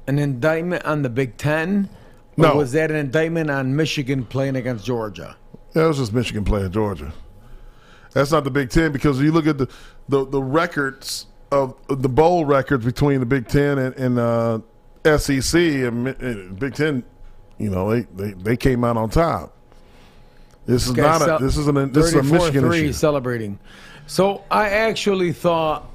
[0.08, 1.89] an indictment on the Big Ten?
[2.38, 2.56] Or No.
[2.56, 5.36] Was that an indictment on Michigan playing against Georgia?
[5.74, 7.12] That was just Michigan playing Georgia.
[8.12, 9.68] That's not the Big Ten because you look at the
[10.10, 14.60] the, the records of the bowl records between the Big Ten and, and uh,
[15.18, 17.04] SEC and, and Big Ten.
[17.58, 19.56] You know, they, they, they came out on top.
[20.66, 22.94] This is Okay, not so a this is an this is a Michigan 34-3 issue.
[22.94, 23.60] celebrating.
[24.08, 25.90] So I actually thought,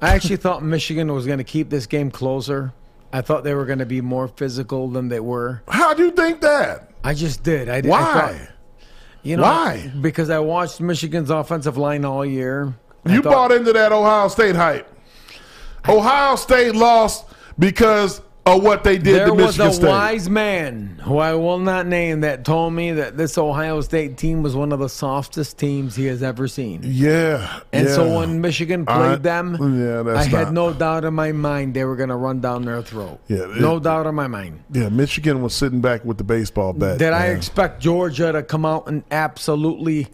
[0.00, 2.72] I actually thought Michigan was going to keep this game closer.
[3.12, 5.62] I thought they were going to be more physical than they were.
[5.68, 6.90] How do you think that?
[7.02, 7.68] I just did.
[7.68, 7.98] I, I Why?
[8.12, 8.48] thought,
[9.22, 9.92] you know, Why?
[10.00, 12.74] Because I watched Michigan's offensive line all year.
[13.06, 14.86] You thought- bought into that Ohio State hype.
[15.88, 17.24] Ohio State lost
[17.58, 19.86] because of what they did There to was a State.
[19.86, 24.42] wise man who I will not name that told me that this Ohio State team
[24.42, 26.80] was one of the softest teams he has ever seen.
[26.82, 31.04] yeah, And so when Michigan I- played them, yeah, that's I had not- no doubt
[31.04, 33.20] in my mind they were going to run down their throat.
[33.28, 34.60] Yeah, it- no doubt in my mind.
[34.72, 36.98] yeah, Michigan was sitting back with the baseball bat.
[36.98, 40.08] Did I expect Georgia to come out and absolutely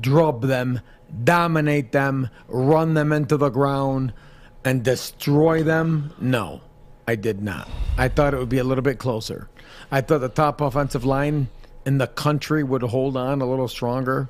[0.00, 0.80] drub them,
[1.24, 4.12] dominate them, run them into the ground,
[4.64, 6.12] and destroy them?
[6.20, 6.60] No,
[7.06, 7.68] I did not.
[7.98, 9.48] I thought it would be a little bit closer.
[9.90, 11.48] I thought the top offensive line
[11.84, 14.28] in the country would hold on a little stronger.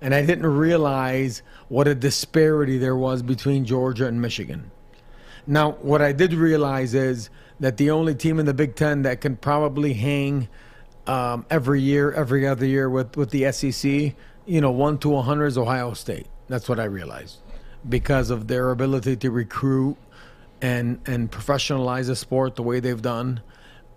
[0.00, 4.70] And I didn't realize what a disparity there was between Georgia and Michigan.
[5.46, 9.20] Now, what I did realize is that the only team in the Big Ten that
[9.20, 10.48] can probably hang
[11.06, 14.14] um, every year, every other year with, with the SEC,
[14.46, 16.26] you know, one to 100 is Ohio State.
[16.48, 17.38] That's what I realized
[17.88, 19.96] because of their ability to recruit
[20.62, 23.40] and and professionalize the sport the way they've done.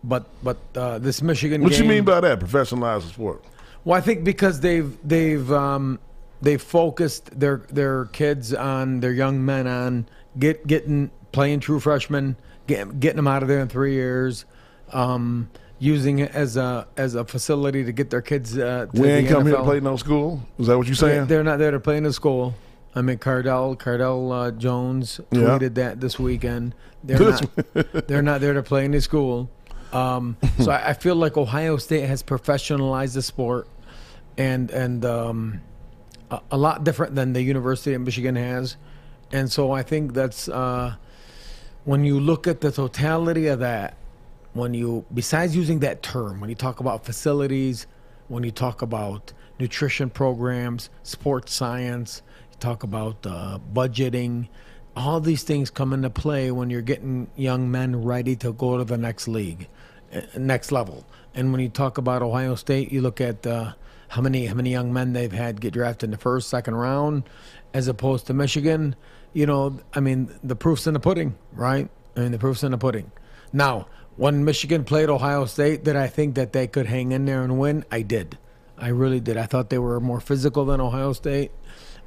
[0.03, 2.39] But but uh, this Michigan What do you mean by that?
[2.39, 3.43] Professionalize the sport.
[3.85, 5.99] well, I think because they've they've um,
[6.41, 10.07] they've focused their their kids on their young men on
[10.39, 12.35] get getting playing true freshmen,
[12.67, 14.45] get, getting them out of there in three years.
[14.91, 18.57] Um, using it as a as a facility to get their kids.
[18.57, 20.41] Uh, to We ain't come here to play no school.
[20.59, 21.27] Is that what you're saying?
[21.27, 22.53] They're not there to play in the school.
[22.95, 25.39] I mean, Cardale Cardale uh, Jones Yeah.
[25.41, 26.75] tweeted that this weekend.
[27.03, 29.49] They're not they're not there to play in the school.
[29.93, 33.67] Um, so I, I feel like Ohio State has professionalized the sport,
[34.37, 35.61] and and um,
[36.29, 38.77] a, a lot different than the University of Michigan has.
[39.31, 40.95] And so I think that's uh,
[41.85, 43.95] when you look at the totality of that,
[44.53, 47.87] when you besides using that term, when you talk about facilities,
[48.27, 52.21] when you talk about nutrition programs, sports science,
[52.61, 54.47] talk about uh, budgeting,
[54.95, 58.83] all these things come into play when you're getting young men ready to go to
[58.83, 59.67] the next league,
[60.13, 61.05] uh, next level.
[61.33, 63.73] And when you talk about Ohio State, you look at uh,
[64.09, 67.23] how many how many young men they've had get drafted in the first, second round,
[67.73, 68.95] as opposed to Michigan.
[69.33, 71.89] You know, I mean, the proof's in the pudding, right?
[72.15, 73.11] I mean, the proof's in the pudding.
[73.53, 77.43] Now, when Michigan played Ohio State, did I think that they could hang in there
[77.43, 77.85] and win?
[77.89, 78.37] I did.
[78.77, 79.37] I really did.
[79.37, 81.51] I thought they were more physical than Ohio State,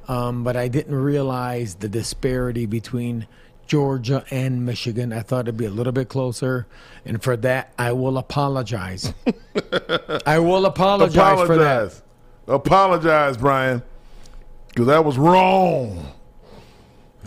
[0.07, 3.27] um, but I didn't realize the disparity between
[3.67, 5.11] Georgia and Michigan.
[5.11, 6.67] I thought it'd be a little bit closer,
[7.05, 9.13] and for that, I will apologize.
[10.25, 11.77] I will apologize, for that.
[11.87, 12.01] Apologize.
[12.47, 13.81] Apologize, Brian.
[14.69, 16.05] Because that was wrong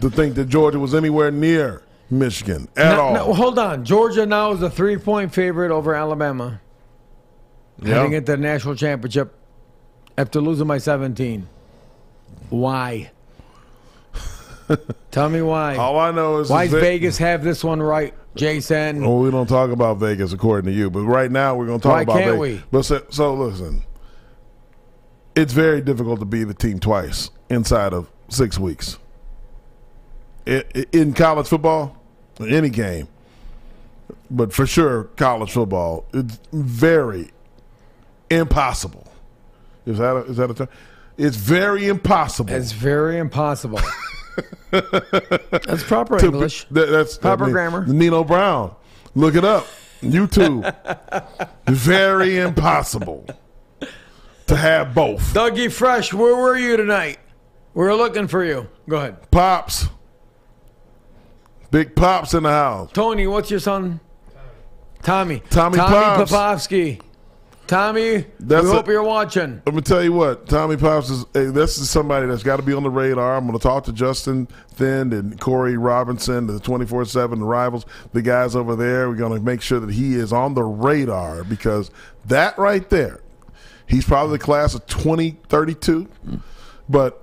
[0.01, 3.15] to think that Georgia was anywhere near Michigan at Now- all.
[3.15, 3.85] now, hold on.
[3.85, 6.61] Georgia now is a three-point favorite over Alabama,
[7.83, 7.95] Yeah.
[7.95, 9.35] heading into the national championship
[10.17, 11.49] after losing by 17.
[12.51, 13.11] Why?
[15.11, 15.77] Tell me why.
[15.77, 19.01] all I know is Why is does Vegas have this one right, Jason?
[19.01, 21.83] Well, we don't talk about Vegas according to you, but right now we're going to
[21.83, 22.61] talk Why about can't Vegas.
[22.61, 22.65] we?
[22.71, 23.83] But so, so listen,
[25.35, 28.99] it's very difficult to be the team twice inside of six weeks.
[30.93, 31.97] In college football,
[32.41, 33.09] any game,
[34.31, 37.31] but for sure college football, it's very
[38.31, 39.07] impossible.
[39.87, 40.69] Is that a, is that a term?
[41.19, 42.53] It's very impossible.
[42.55, 43.81] It's very impossible.
[44.71, 46.67] That's proper to be- English.
[46.71, 47.87] that- that's Proper I mean, grammar.
[47.87, 48.75] Nino Brown.
[49.15, 49.67] Look it up.
[50.01, 50.63] YouTube.
[51.69, 53.27] Very impossible
[54.47, 55.21] to have both.
[55.35, 57.19] Dougie Fresh, where were you tonight?
[57.75, 58.69] We were looking for you.
[58.89, 59.29] Go ahead.
[59.33, 59.89] Pops.
[61.73, 62.93] Big pops in the house.
[62.93, 63.99] Tony, what's your son?
[65.03, 65.43] Tommy.
[65.51, 66.31] Tommy Tommy Pops.
[66.33, 67.01] Popovsky.
[67.69, 69.63] Tommy, That's we a- hope you're watching.
[69.67, 71.25] Let me tell you what, Tommy Pops is.
[71.35, 73.37] Hey, this is somebody that's got to be on the radar.
[73.37, 78.23] I'm going to talk to Justin Thind and Corey Robinson, the 24 7 rivals, the
[78.23, 79.09] guys over there.
[79.09, 81.91] We're going to make sure that he is on the radar because
[82.27, 83.21] that right there,
[83.87, 86.09] he's probably the class of 2032,
[86.89, 87.23] but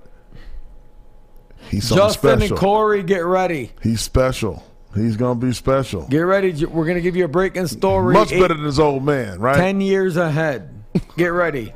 [1.68, 2.08] he's something special.
[2.08, 2.56] Justin special.
[2.56, 3.72] and Corey, get ready.
[3.82, 4.64] he's special.
[4.96, 6.06] He's going to be special.
[6.08, 6.64] Get ready.
[6.64, 8.14] We're going to give you a breaking story.
[8.14, 9.56] Much eight- better than his old man, right?
[9.56, 10.84] 10 years ahead.
[11.16, 11.72] Get ready.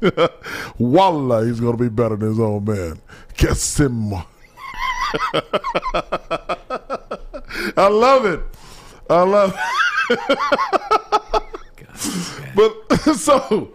[0.78, 3.00] Wallah, he's going to be better than his old man.
[3.36, 4.12] Guess him.
[7.76, 8.40] I love it.
[9.08, 9.58] I love
[10.10, 10.38] it.
[12.54, 13.72] but so,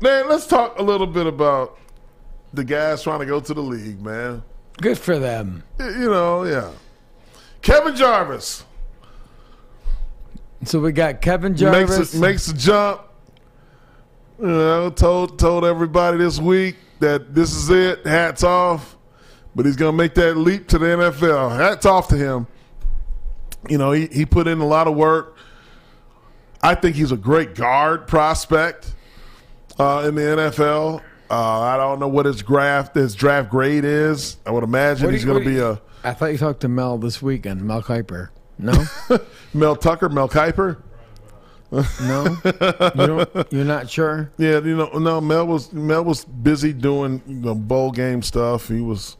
[0.00, 1.78] man, let's talk a little bit about
[2.52, 4.42] the guys trying to go to the league, man.
[4.78, 5.62] Good for them.
[5.78, 6.70] You know, yeah.
[7.62, 8.64] Kevin Jarvis
[10.64, 11.98] So we got Kevin Jarvis.
[11.98, 13.02] makes a, makes a jump.
[14.40, 18.06] You know, told told everybody this week that this is it.
[18.06, 18.96] Hats off.
[19.54, 21.56] But he's gonna make that leap to the NFL.
[21.56, 22.46] Hats off to him.
[23.68, 25.36] You know, he, he put in a lot of work.
[26.62, 28.94] I think he's a great guard prospect
[29.78, 31.02] uh, in the NFL.
[31.30, 34.38] Uh, I don't know what his draft his draft grade is.
[34.46, 37.20] I would imagine he's going to be a I thought you talked to Mel this
[37.20, 38.30] weekend, Mel Kiper.
[38.58, 38.84] No?
[39.54, 40.82] Mel Tucker, Mel Kiper.
[41.70, 42.36] No?
[42.96, 44.32] You you're not sure?
[44.38, 45.20] Yeah, you know, no.
[45.20, 48.68] Mel was Mel was busy doing you know, bowl game stuff.
[48.68, 49.16] He was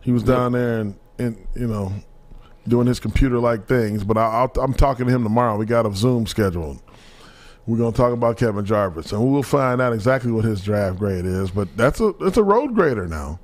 [0.00, 1.92] he was down there and, and you know
[2.66, 4.02] doing his computer like things.
[4.02, 5.56] But I, I'll, I'm talking to him tomorrow.
[5.56, 6.80] We got a Zoom scheduled.
[7.66, 11.24] We're gonna talk about Kevin Jarvis, and we'll find out exactly what his draft grade
[11.24, 11.50] is.
[11.50, 13.40] But that's a that's a road grader now.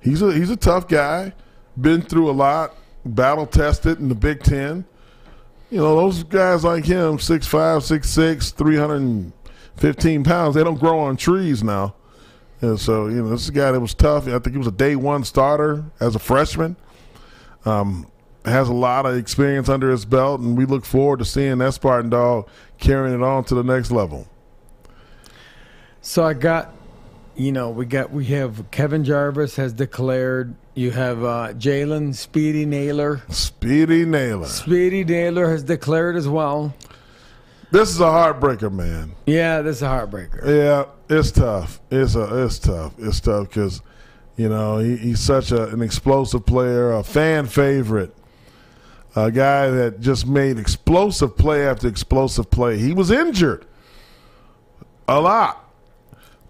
[0.00, 1.32] He's a he's a tough guy.
[1.80, 2.74] Been through a lot.
[3.04, 4.84] Battle tested in the Big Ten
[5.72, 11.64] you know, those guys like him, 6'5", 6'6", 315 pounds, they don't grow on trees
[11.64, 11.94] now.
[12.60, 14.28] And so, you know, this is a guy that was tough.
[14.28, 16.76] I think he was a day one starter as a freshman.
[17.64, 18.06] Um,
[18.44, 21.72] has a lot of experience under his belt, and we look forward to seeing that
[21.72, 24.28] Spartan dog carrying it on to the next level.
[26.02, 26.74] So I got,
[27.34, 30.54] you know, we got we have Kevin Jarvis has declared.
[30.74, 33.20] You have uh, Jalen Speedy Nailor.
[33.28, 34.46] Speedy Nailor.
[34.46, 36.74] Speedy Nailor has declared as well.
[37.70, 39.14] This is a heartbreaker, man.
[39.26, 40.44] Yeah, this is a heartbreaker.
[40.46, 41.80] Yeah, it's tough.
[41.90, 42.94] It's a it's tough.
[42.98, 43.82] It's tough because
[44.36, 48.14] you know he, he's such a, an explosive player, a fan favorite,
[49.14, 52.78] a guy that just made explosive play after explosive play.
[52.78, 53.66] He was injured
[55.08, 55.70] a lot,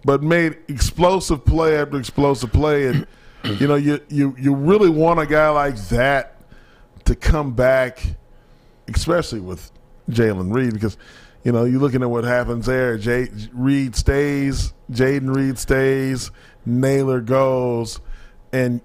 [0.05, 3.07] but made explosive play after explosive play, and
[3.59, 6.37] you know you you you really want a guy like that
[7.05, 8.05] to come back,
[8.89, 9.71] especially with
[10.11, 10.97] Jalen Reed because
[11.45, 12.97] you know you're looking at what happens there.
[12.99, 16.31] Jay Reed stays, Jayden Reed stays,
[16.67, 18.01] Nailor goes,
[18.53, 18.81] and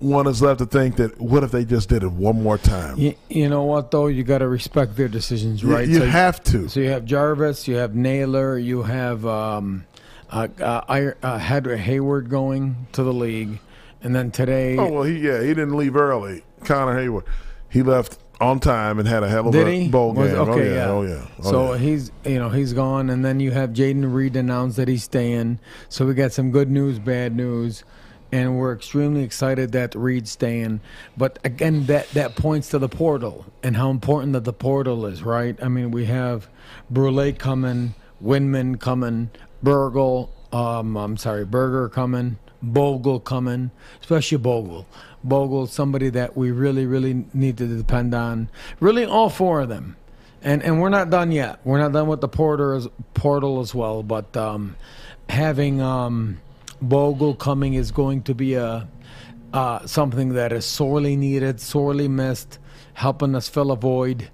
[0.00, 2.96] one is left to think that what if they just did it one more time?
[2.98, 4.06] You, you know what though?
[4.06, 5.88] You got to respect their decisions, right?
[5.88, 6.68] You, So- have to.
[6.68, 9.84] So you have Jarvis, you have Nailor, you have um,
[10.30, 13.58] uh, uh, I- uh, Heyward going to the league,
[14.02, 16.42] and then today, Oh well, he yeah he didn't leave early.
[16.64, 17.24] Connor Heyward,
[17.70, 19.88] he left on time and had a hell of did a he?
[19.88, 20.40] bowl Was- game.
[20.40, 20.90] okay, oh yeah, yeah.
[20.90, 21.26] oh yeah.
[21.44, 21.78] Oh, so yeah.
[21.78, 25.58] he's you know he's gone, and then you have Jayden Reed announce that he's staying.
[25.88, 27.82] So we got some good news, bad news,
[28.30, 30.80] and we're extremely excited that Reed's staying.
[31.16, 35.22] But again, that that points to the portal and how important that the portal is,
[35.22, 35.56] right?
[35.62, 36.48] I mean, we have
[36.90, 39.30] Brule coming, Windmon coming,
[39.62, 40.32] Burgle.
[40.52, 44.86] Um, I'm sorry, Berger coming, Bogle coming, especially Bogle.
[45.22, 48.48] Bogle, somebody that we really, really need to depend on.
[48.80, 49.96] Really, all four of them.
[50.42, 51.60] And and we're not done yet.
[51.64, 54.02] We're not done with the porter as, portal as well.
[54.02, 54.76] But um,
[55.28, 56.40] having um,
[56.80, 58.88] Bogle coming is going to be a
[59.52, 62.58] uh, something that is sorely needed, sorely missed,
[62.94, 64.30] helping us fill a void.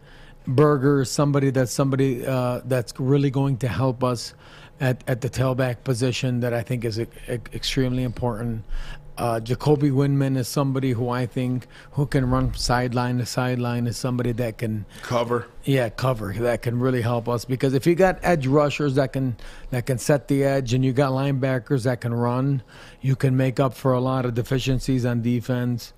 [0.46, 4.34] Berger somebody that's somebody uh, that's really going to help us
[4.80, 8.64] at, at the tailback position that I think is e- e- extremely important.
[9.16, 13.96] Uh, Jacoby Windmon is somebody who I think who can run sideline to sideline is
[13.96, 15.46] somebody that can cover.
[15.62, 19.36] yeah, cover that can really help us because if you got edge rushers that can
[19.70, 22.60] that can set the edge and you got linebackers that can run,
[23.02, 25.92] you can make up for a lot of deficiencies on defense.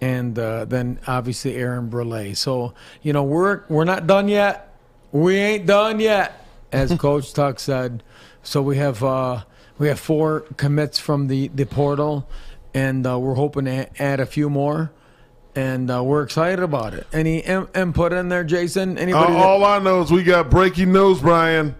[0.00, 2.34] And uh, then obviously Aaron Brule.
[2.34, 2.72] So
[3.02, 4.74] you know we're we're not done yet.
[5.12, 6.43] We ain't done yet,
[6.74, 8.02] as Coach Tuck said.
[8.42, 9.44] So we have uh,
[9.78, 12.28] we have four commits from the the portal,
[12.74, 14.90] and uh, we're hoping to add a few more
[15.56, 17.06] and uh, we're excited about it.
[17.12, 18.98] Any in- input in there, Jason?
[18.98, 19.32] Uh, Anybody?
[19.34, 21.76] that- all I know is we got breaking news, Brian.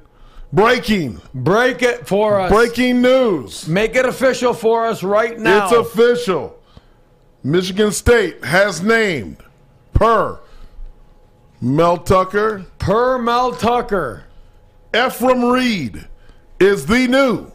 [0.52, 2.52] Breaking, break it for us.
[2.52, 3.66] breaking news.
[3.66, 5.64] Make it official for us right now.
[5.64, 6.56] It's official.
[7.42, 9.38] Michigan State has named
[9.92, 10.38] per
[11.60, 14.24] Mel Tucker, per Mel Tucker.
[14.94, 16.06] Effrem Reed
[16.60, 17.50] is the new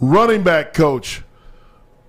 [0.00, 1.22] running back coach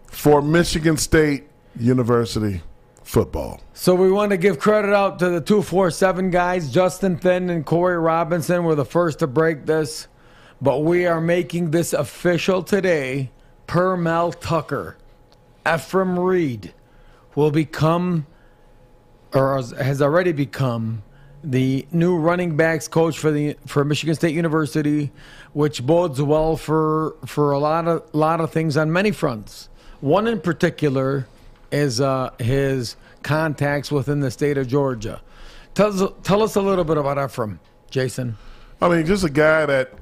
[0.08, 1.46] for Michigan State
[1.80, 2.62] University
[3.04, 3.62] football.
[3.74, 6.70] So we want to give credit out to the two four seven guys.
[6.70, 10.10] Justin Thind and Corey Robinson were the first to break this,
[10.62, 13.32] but we are making this official today.
[13.66, 14.98] Per Mel Tucker,
[15.66, 16.74] Effrem Reed
[17.34, 18.28] will become,
[19.34, 21.02] or has already become,
[21.46, 25.12] the new running backs coach for the for Michigan State University,
[25.54, 29.70] which bodes well for for a lot of lot of things on many fronts.
[30.02, 31.28] One in particular
[31.72, 35.22] is uh, his contacts within the state of Georgia.
[35.74, 38.38] Tell us, tell us a little bit about Effrem, Jason.
[38.82, 39.94] I mean, just a guy that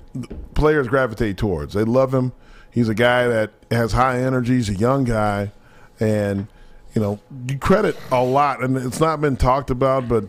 [0.54, 1.74] players gravitate towards.
[1.74, 2.32] They love him.
[2.72, 4.56] He's a guy that has high energy.
[4.56, 5.52] He's a young guy,
[6.00, 6.48] and
[6.94, 10.08] you know, you credit a lot, and it's not been talked about.
[10.08, 10.26] But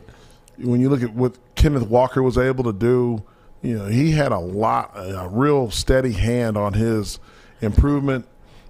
[0.59, 3.23] when you look at what Kenneth Walker was able to do,
[3.63, 7.19] you know, he had a lot, a real steady hand on his
[7.61, 8.27] improvement.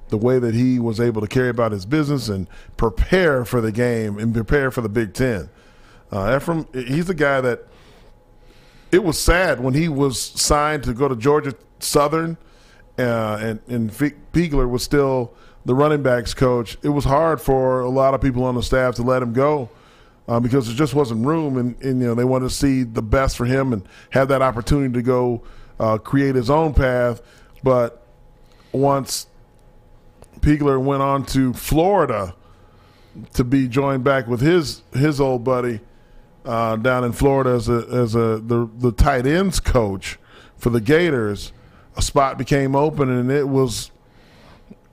[0.08, 3.72] The way that he was able to carry about his business and prepare for the
[3.72, 5.48] game and prepare for the Big Ten.
[6.12, 7.66] Uh, Effrem, he's the guy that
[8.92, 12.36] it was sad when he was signed to go to Georgia Southern,
[12.98, 16.76] uh, and and Peagler was still the running backs coach.
[16.82, 19.70] It was hard for a lot of people on the staff to let him go
[20.26, 23.02] uh, because there just wasn't room, and, and you know they wanted to see the
[23.02, 25.42] best for him and have that opportunity to go
[25.78, 27.20] uh, create his own path.
[27.62, 28.06] But
[28.72, 29.26] once
[30.40, 32.34] Peagler went on to Florida
[33.34, 35.80] to be joined back with his his old buddy
[36.44, 40.18] uh, down in Florida as a as a the the tight ends coach
[40.56, 41.52] for the Gators,
[41.96, 43.90] a spot became open and it was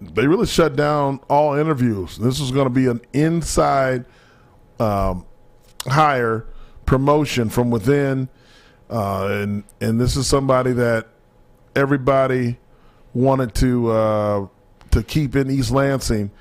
[0.01, 2.17] they really shut down all interviews.
[2.17, 4.05] This was going to be an inside
[4.81, 5.25] um,
[5.85, 6.45] hire
[6.85, 8.29] promotion from within,
[8.89, 11.07] uh, and and this is somebody that
[11.75, 12.57] everybody
[13.13, 14.47] wanted to uh,
[14.89, 16.31] to keep in East Lansing.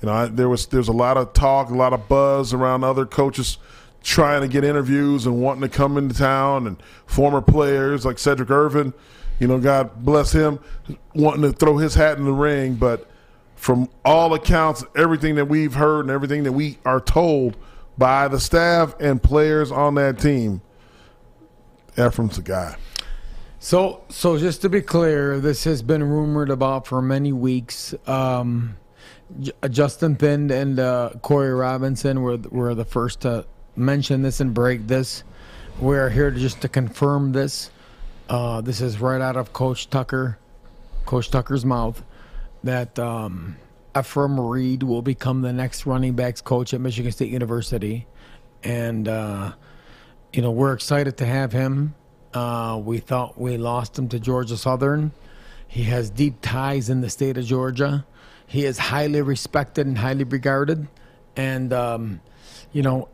[0.00, 2.82] You know, I, there was there's a lot of talk, a lot of buzz around
[2.82, 3.58] other coaches
[4.02, 8.50] trying to get interviews and wanting to come into town, and former players like Cedric
[8.50, 8.94] Irvin,
[9.38, 10.58] you know, God bless him,
[11.14, 12.74] wanting to throw his hat in the ring.
[12.74, 13.08] But
[13.54, 17.56] from all accounts, everything that we've heard and everything that we are told
[17.98, 20.62] by the staff and players on that team,
[21.96, 22.76] Effrem's the guy.
[23.58, 27.94] So, so just to be clear, this has been rumored about for many weeks.
[28.08, 28.76] Um,
[29.40, 34.52] J- Justin Thind and uh, Corey Robinson were were the first to mention this and
[34.52, 35.22] break this.
[35.80, 37.70] We're here to just to confirm this.
[38.28, 40.38] Uh, this is right out of Coach Tucker,
[41.06, 42.02] Coach Tucker's mouth,
[42.64, 43.56] that um,
[43.94, 48.06] Effrem Reed will become the next running backs coach at Michigan State University,
[48.62, 49.52] and uh,
[50.32, 51.94] you know we're excited to have him.
[52.32, 55.12] Uh, we thought we lost him to Georgia Southern.
[55.68, 58.06] He has deep ties in the state of Georgia.
[58.46, 60.88] He is highly respected and highly regarded,
[61.36, 62.20] and um,
[62.72, 63.08] you know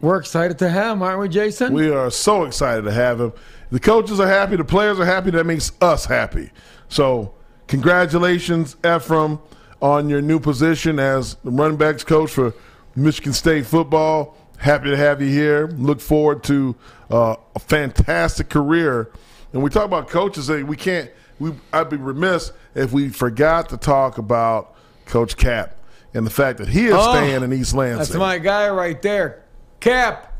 [0.00, 1.72] we're excited to have him, aren't we, Jason?
[1.72, 3.32] We are so excited to have him.
[3.70, 5.30] The coaches are happy, the players are happy.
[5.30, 6.50] That makes us happy.
[6.88, 7.34] So,
[7.68, 9.40] congratulations, Effrem,
[9.82, 12.54] on your new position as the running backs coach for
[12.96, 14.36] Michigan State football.
[14.58, 15.66] Happy to have you here.
[15.76, 16.74] Look forward to
[17.10, 19.10] uh, a fantastic career.
[19.52, 20.48] And we talk about coaches.
[20.50, 21.10] eh, We can't.
[21.38, 24.74] We I'd be remiss if we forgot to talk about
[25.06, 25.76] Coach Cap
[26.14, 27.98] and the fact that he is Oh, staying in East Lansing.
[27.98, 29.42] That's my guy right there,
[29.80, 30.32] Cap.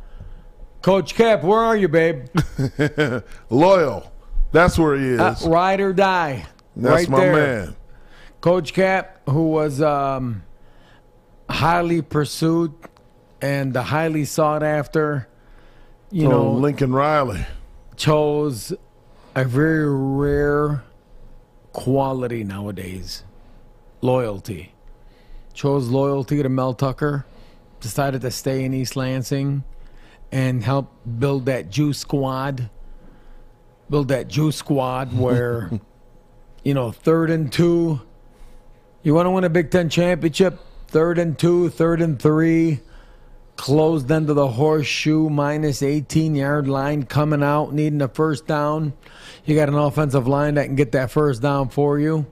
[0.83, 2.27] Coach Cap, where are you, babe?
[3.51, 4.13] Loyal.
[4.53, 5.21] That's where he is.
[5.21, 6.47] Uh, ride or die.
[6.77, 7.33] That's right my there.
[7.35, 7.77] man.
[8.45, 10.43] Coach Cap, who was um,
[11.49, 12.75] highly pursued
[13.41, 15.29] and highly sought after,
[16.11, 17.47] you know, Lincoln Riley.
[17.97, 18.75] chose
[19.35, 20.85] a very rare
[21.73, 23.23] quality nowadays
[24.03, 24.75] loyalty.
[25.55, 27.25] Chose loyalty to Mel Tucker,
[27.81, 29.65] decided to stay in East Lansing
[30.31, 32.69] and help build that Jew squad.
[33.89, 35.71] Build that Jew squad where,
[36.63, 38.03] you know, third and two.
[39.05, 40.59] You want to win a Big Ten championship?
[40.89, 42.81] Third and two, third and three.
[43.57, 48.95] Closed into the horseshoe minus 18 yard line coming out needing a first down.
[49.45, 52.25] You got an offensive line that can get that first down for you.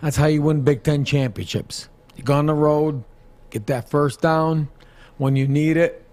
[0.00, 1.88] That's how you win big ten championships.
[2.16, 3.02] You go on the road
[3.50, 4.68] get that first down
[5.16, 6.04] when you need it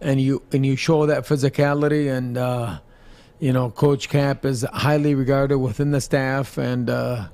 [0.00, 2.78] and you and you show that physicality and uh,
[3.38, 7.28] you know coach cap is highly regarded within the staff and uh,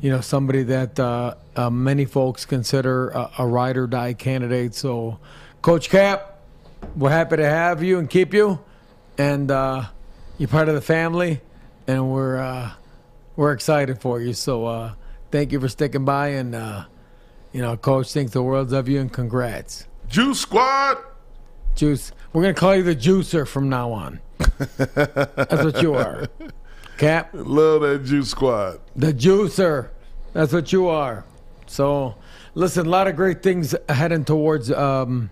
[0.00, 4.74] you know somebody that uh, uh, many folks consider a, a ride or die candidate.
[4.74, 5.18] So
[5.62, 6.38] coach cap
[6.96, 8.58] we're happy to have you and keep you.
[9.16, 9.84] And uh,
[10.38, 11.40] you're part of the family
[11.86, 12.72] and we're uh,
[13.36, 14.32] we're excited for you.
[14.32, 14.94] So uh,
[15.30, 16.84] thank you for sticking by and uh,
[17.52, 19.86] you know coach thinks the world of you and congrats.
[20.08, 20.98] Juice Squad.
[21.74, 22.12] juice.
[22.32, 24.20] We're gonna call you the juicer from now on.
[24.78, 26.28] That's what you are
[26.98, 28.80] cap Love that Juice Squad.
[28.94, 29.88] The juicer.
[30.34, 31.24] That's what you are.
[31.66, 32.14] So,
[32.54, 35.30] listen, a lot of great things heading towards um,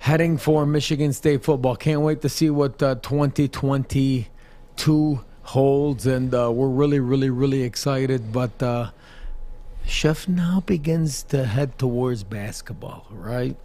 [0.00, 1.76] heading for Michigan State football.
[1.76, 8.32] Can't wait to see what uh, 2022 holds, and uh, we're really, really, really excited.
[8.32, 8.90] But uh,
[9.86, 13.56] Chef now begins to head towards basketball, right?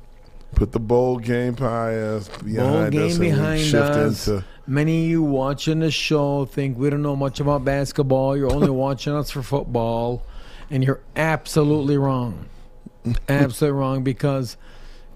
[0.56, 1.68] Put the bowl game Bowl
[2.44, 4.28] behind game us behind shift us.
[4.28, 8.36] into Many of you watching the show think we don't know much about basketball.
[8.36, 10.24] You're only watching us for football,
[10.70, 12.48] and you're absolutely wrong.
[13.30, 14.58] absolutely wrong because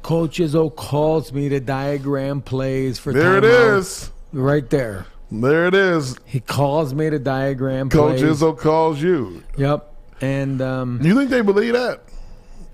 [0.03, 3.77] Coach Izzo calls me to diagram plays for There it timeout.
[3.77, 4.11] is.
[4.32, 5.05] right there.
[5.32, 6.17] There it is.
[6.25, 7.99] He calls me to diagram plays.
[7.99, 8.41] Coach plays.
[8.41, 9.43] Izzo calls you.
[9.57, 12.03] Yep, and um, You think they believe that?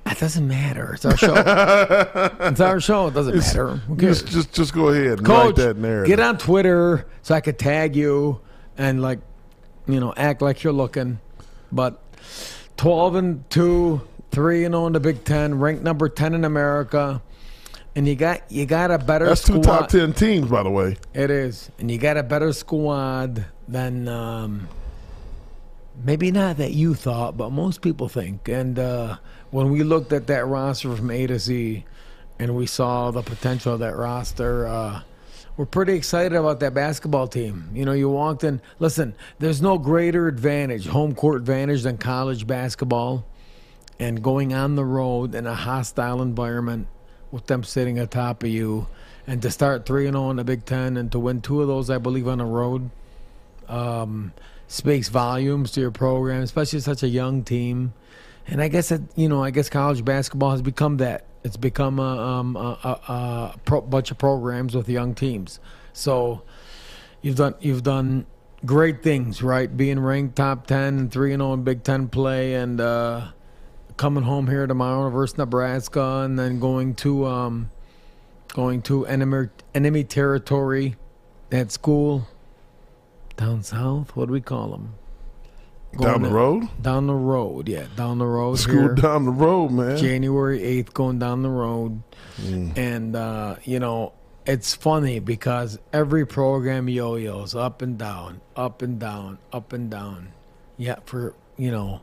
[0.08, 0.93] That doesn't matter.
[0.93, 1.34] It's our show.
[2.41, 3.08] it's our show.
[3.08, 3.76] It doesn't matter.
[3.76, 4.22] Who cares?
[4.22, 6.08] Just, just, just go ahead and Coach, write that narrative.
[6.08, 8.39] get on Twitter so I could tag you
[8.78, 9.20] and like,
[9.86, 11.20] you know, act like you're looking.
[11.72, 12.01] But
[12.78, 14.01] twelve and two,
[14.32, 17.22] three and zero in the Big Ten, ranked number ten in America,
[17.95, 20.95] and you got you got a better That's two top ten teams, by the way.
[21.14, 24.70] It is, and you got a better squad than um,
[26.01, 28.47] maybe not that you thought, but most people think.
[28.47, 29.18] And uh,
[29.52, 31.86] when we looked at that roster from A to Z,
[32.39, 35.02] and we saw the potential of that roster, uh,
[35.56, 37.72] we're pretty excited about that basketball team.
[37.74, 38.62] You know, you walked in.
[38.78, 43.26] Listen, there's no greater advantage, home court advantage, than college basketball,
[44.00, 46.88] and going on the road in a hostile environment
[47.32, 48.88] with them sitting atop of you,
[49.26, 51.68] and to start three and zero in the Big Ten, and to win two of
[51.68, 52.91] those, I believe, on the road,
[53.68, 54.34] um,
[54.68, 57.93] speaks volumes to your program, especially such a young team.
[58.48, 61.26] And I guess it, you know, I guess college basketball has become that.
[61.43, 65.60] It's become a, um, a, a, a pro- bunch of programs with young teams.
[65.93, 66.41] So
[67.22, 68.26] you've done you've done
[68.66, 69.76] great things, right?
[69.76, 73.30] Being ranked top ten and three and zero in Big Ten play, and uh,
[73.98, 77.70] coming home here to tomorrow versus Nebraska, and then going to um,
[78.50, 80.95] going to enemy enemy territory
[81.52, 82.28] at school
[83.38, 84.16] down south.
[84.16, 84.95] What do we call them?
[85.98, 86.68] Down the road?
[86.82, 88.56] Down the road, yeah, down the road.
[88.60, 88.93] School here.
[88.95, 89.98] down the road, man.
[89.98, 92.02] January 8th going down the road.
[92.76, 94.14] And, uh, you know,
[94.45, 99.89] it's funny because every program yo yos up and down, up and down, up and
[99.89, 100.34] down.
[100.78, 102.02] Yeah, for, you know,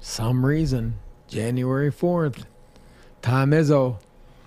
[0.00, 2.44] some reason, January 4th,
[3.22, 3.96] Tom Izzo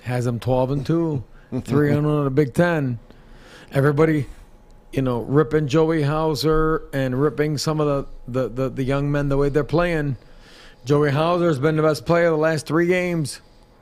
[0.03, 1.23] has them 12 and 2,
[1.63, 2.99] 3 on the Big Ten.
[3.73, 4.27] Everybody,
[4.91, 9.29] you know, ripping Joey Hauser and ripping some of the, the, the, the young men
[9.29, 10.17] the way they're playing.
[10.83, 13.41] Joey Hauser's been the best player the last three games,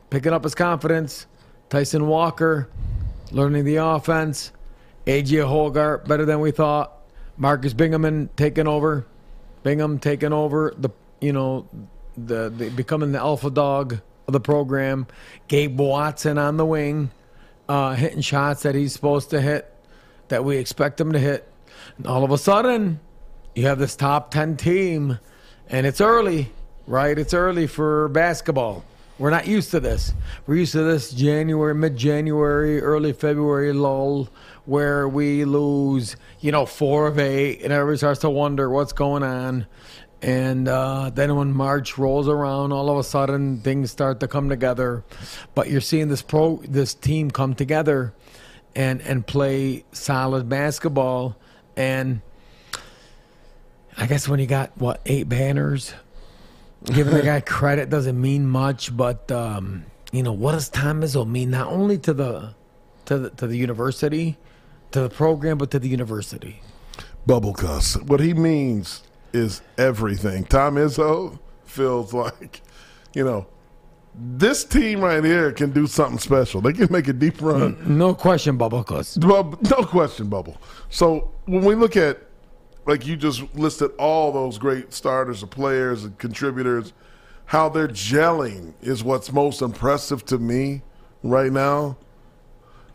[0.10, 1.26] picking up his confidence.
[1.70, 2.70] Tyson Walker
[3.32, 4.52] learning the offense.
[5.06, 6.94] AJ Hoggard better than we thought.
[7.38, 9.06] Marcus Binghamon taking over.
[9.64, 10.90] Bingham taking over the
[11.22, 11.68] you know
[12.18, 15.08] the, the becoming the alpha dog of the program.
[15.48, 17.12] Gabe Watson on the wing,
[17.68, 19.74] uh, hitting shots that he's supposed to hit,
[20.30, 21.52] that we expect them to hit.
[21.98, 23.00] And all of a sudden,
[23.56, 25.20] you have this top 10 team,
[25.68, 26.52] and it's early,
[26.88, 27.18] right?
[27.18, 28.84] It's early for basketball.
[29.18, 30.14] We're not used to this.
[30.48, 34.30] We're used to this January, mid January, early February lull
[34.66, 39.24] where we lose, you know, four of eight, and everybody starts to wonder what's going
[39.24, 39.66] on.
[40.22, 44.48] And uh, then when March rolls around, all of a sudden things start to come
[44.48, 45.04] together.
[45.56, 48.14] But you're seeing this pro, this team come together,
[48.76, 51.36] and and play solid basketball.
[51.76, 52.22] And
[53.98, 55.94] I guess when you got what eight banners,
[56.86, 58.96] giving the guy credit doesn't mean much.
[58.96, 61.52] But um, you know what does Tom Izzo mean?
[61.52, 62.54] Not only to the
[63.06, 64.38] to the to the university,
[64.92, 66.62] to the program, but to the university.
[67.26, 67.96] Bubble cuss.
[67.98, 69.04] What he means
[69.34, 70.46] is everything.
[70.46, 72.62] Tom Izzo feels like,
[73.14, 73.46] you know,
[74.22, 76.60] this team right here can do something special.
[76.62, 77.78] They can make a deep run.
[77.98, 78.84] No question, Bubble.
[78.84, 80.58] cause Well, no question, Bubble.
[80.90, 82.20] So when we look at,
[82.86, 86.92] like you just listed all those great starters and players and contributors,
[87.46, 90.82] how they're gelling is what's most impressive to me
[91.24, 91.98] right now.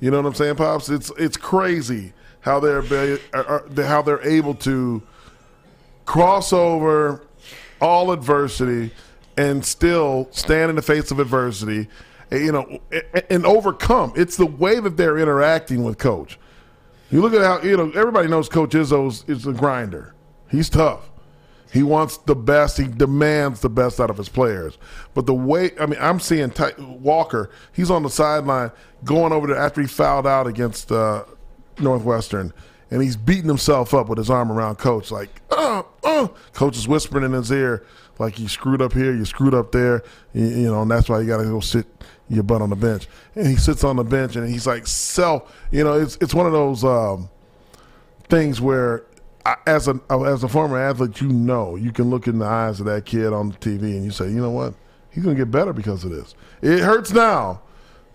[0.01, 0.89] You know what I'm saying, pops?
[0.91, 5.03] It's it's crazy how they're be- are, are- how they're able to
[6.05, 7.23] cross over
[7.81, 8.91] all adversity
[9.37, 11.89] and still stand in the face of adversity,
[12.31, 12.79] you know,
[13.31, 14.13] and, overcome.
[14.17, 16.39] It's the way that they're interacting with coach.
[17.11, 20.15] You look at how you know everybody knows Coach Izzo's is a grinder.
[20.51, 21.11] He's tough.
[21.73, 22.79] He wants the best.
[22.79, 24.79] He demands the best out of his players.
[25.13, 27.51] But the way I mean, I'm seeing Ty- Walker.
[27.73, 28.71] He's on the sideline
[29.05, 31.25] going over there after he fouled out against uh,
[31.79, 32.53] Northwestern,
[32.91, 35.11] and he's beating himself up with his arm around Coach.
[35.11, 36.29] Like, uh, uh.
[36.53, 37.85] Coach is whispering in his ear,
[38.19, 40.03] like you screwed up here, you screwed up there.
[40.33, 41.87] You, you know, and that's why you got to go sit
[42.29, 43.07] your butt on the bench.
[43.35, 45.55] And he sits on the bench, and he's like, self.
[45.71, 46.85] You know, it's it's one of those.
[46.85, 47.29] Um,
[48.29, 49.05] things where
[49.47, 52.81] I, as a as a former athlete, you know you can look in the eyes
[52.81, 54.75] of that kid on the TV and you say, you know what,
[55.11, 56.35] he's gonna get better because of this.
[56.63, 57.63] It hurts now,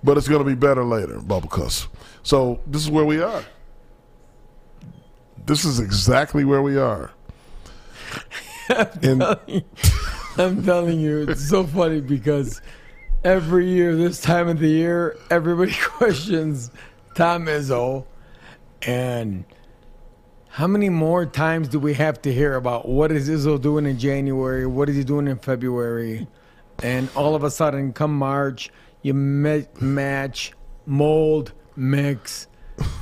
[0.04, 1.20] but it's gonna be better later.
[1.20, 1.88] Bubble cuss.
[2.24, 3.44] So this is where we are.
[5.46, 7.12] This is exactly where we are.
[9.02, 9.24] And
[10.38, 12.62] I'm telling you, it's so funny because
[13.24, 16.70] every year, this time of the year, everybody questions
[17.16, 18.06] Tom Izzo.
[18.84, 19.44] And
[20.50, 23.98] how many more times do we have to hear about what is Izzo doing in
[23.98, 24.66] January?
[24.66, 26.28] What is he doing in February?
[26.84, 28.70] And all of a sudden, come March,
[29.02, 30.54] you ma- match,
[30.86, 32.48] mold, mix,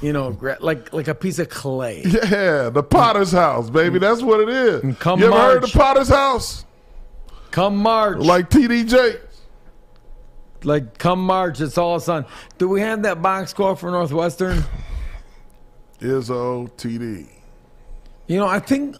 [0.01, 2.01] you know, like like a piece of clay.
[2.05, 3.99] yeah, the Potter's house, baby.
[3.99, 4.83] That's what it is.
[4.83, 6.65] And come you ever heard of March- the Potter's house?
[7.51, 9.19] Come March, Like TDJ.
[10.63, 12.25] Like come March, it's all sun.
[12.57, 14.63] Do we have that box score for Northwestern?
[15.99, 17.27] Izzo TD.
[18.27, 18.95] You know, I think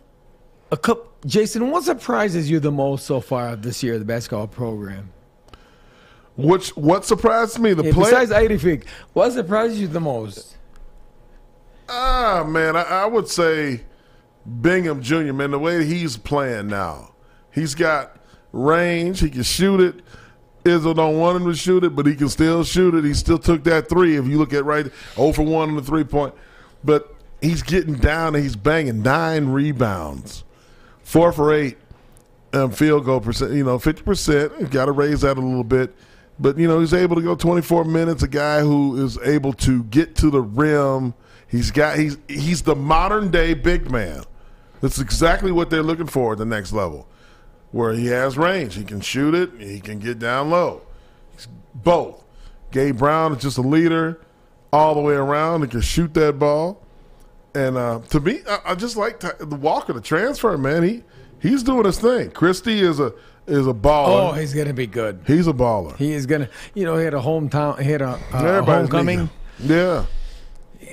[0.71, 1.05] a couple.
[1.25, 5.11] Jason, what surprises you the most so far this year, the basketball program?
[6.38, 7.73] Which what surprised me?
[7.73, 8.03] The Yeah, play.
[8.11, 10.57] besides Eidifig, what surprises you the most?
[11.89, 13.81] Ah, man, I, I would say
[14.61, 17.13] Bingham Jr., man, the way he's playing now.
[17.51, 18.17] He's got
[18.51, 19.19] range.
[19.19, 20.01] He can shoot it.
[20.63, 23.05] Izzo don't want him to shoot it, but he can still shoot it.
[23.05, 24.17] He still took that three.
[24.17, 26.33] If you look at right, 0 for 1 on the three point.
[26.83, 30.43] But he's getting down and he's banging nine rebounds,
[31.03, 31.77] four for eight
[32.53, 33.53] um, field goal percent.
[33.53, 34.71] You know, fifty percent.
[34.71, 35.95] Got to raise that a little bit.
[36.39, 38.23] But you know, he's able to go twenty four minutes.
[38.23, 41.13] A guy who is able to get to the rim.
[41.47, 44.23] He's got he's he's the modern day big man.
[44.81, 47.07] That's exactly what they're looking for at the next level,
[47.71, 48.75] where he has range.
[48.75, 49.51] He can shoot it.
[49.59, 50.81] He can get down low.
[51.33, 52.23] He's both.
[52.71, 54.21] Gabe Brown is just a leader
[54.73, 55.61] all the way around.
[55.61, 56.83] He can shoot that ball.
[57.55, 60.83] And uh, to me, I, I just like Ty- the Walker, the transfer man.
[60.83, 61.03] He
[61.39, 62.29] he's doing his thing.
[62.31, 63.13] Christie is a
[63.47, 64.29] is a baller.
[64.29, 65.21] Oh, he's gonna be good.
[65.25, 65.95] he's a baller.
[65.95, 66.49] He is gonna.
[66.75, 67.79] You know, he had a hometown.
[67.81, 69.29] He had a, uh, homecoming.
[69.59, 70.05] Yeah,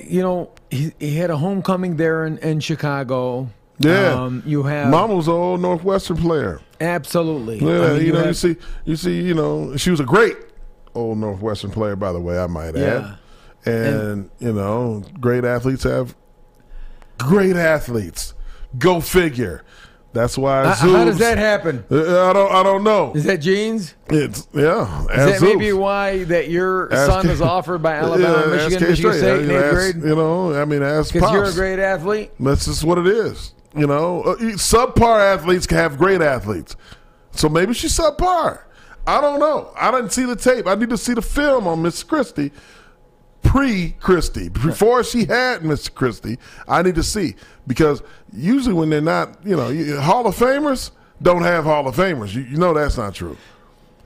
[0.07, 3.49] You know, he, he had a homecoming there in, in Chicago.
[3.79, 4.13] yeah.
[4.13, 6.61] Um, you have Mama was an old Northwestern player.
[6.79, 7.59] absolutely.
[7.59, 10.35] Yeah, I mean, you know, you see, you see, you know, she was a great
[10.93, 12.37] old Northwestern player, by the way.
[12.39, 13.15] I might Yeah.
[13.65, 16.15] add, and, you know, great athletes have
[17.17, 18.33] great athletes.
[18.77, 19.63] Go figure.
[20.15, 20.63] That's why.
[20.65, 21.83] How- Zeus, how does that happen?
[21.91, 22.51] Uh, I don't.
[22.51, 23.11] I don't know.
[23.13, 23.93] Is that genes?
[24.09, 25.01] It's yeah.
[25.03, 25.77] Is that maybe Zeus.
[25.77, 29.13] why that your Ask- son is offered by Alabama, Yeah, Michigan, ask Michigan.
[29.13, 29.95] State, in You know, eighth grade?
[30.09, 32.31] You know, I mean, ask Because you're a great athlete.
[32.39, 33.53] That's just what it is.
[33.75, 36.77] You know, uh, subpar athletes can have great athletes.
[37.31, 38.61] So maybe she's subpar.
[39.05, 39.71] I don't know.
[39.79, 40.65] I didn't see the tape.
[40.65, 42.51] I need to see the film on Miss Christie,
[43.45, 46.37] pre Christie, before she had Miss Christie.
[46.67, 47.35] I need to see
[47.67, 48.01] because
[48.33, 50.91] usually when they're not, you know, Hall of Famers
[51.21, 52.33] don't have Hall of Famers.
[52.33, 53.37] You, you know that's not true.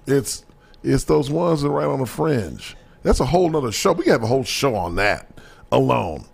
[0.05, 0.45] It's
[0.83, 2.75] it's those ones that are right on the fringe.
[3.03, 3.93] That's a whole nother show.
[3.93, 5.29] We have a whole show on that
[5.71, 6.25] alone.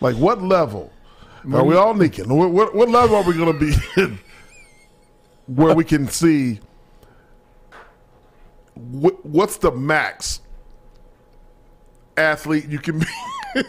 [0.00, 0.92] Like what level
[1.52, 2.28] are we all nicking?
[2.28, 4.18] What, what, what level are we going to be in
[5.46, 6.60] where we can see
[8.74, 10.40] what, what's the max
[12.16, 13.06] athlete you can be?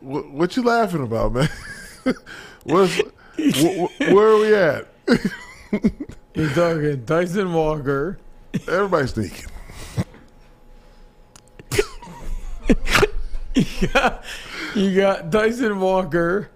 [0.00, 1.48] what, what you laughing about, man?
[2.64, 3.02] What's, wh-
[3.38, 4.88] wh- where are we at?
[6.34, 8.18] You're talking Tyson Walker.
[8.68, 9.46] Everybody's sneaking.
[14.74, 16.50] You got Tyson Walker.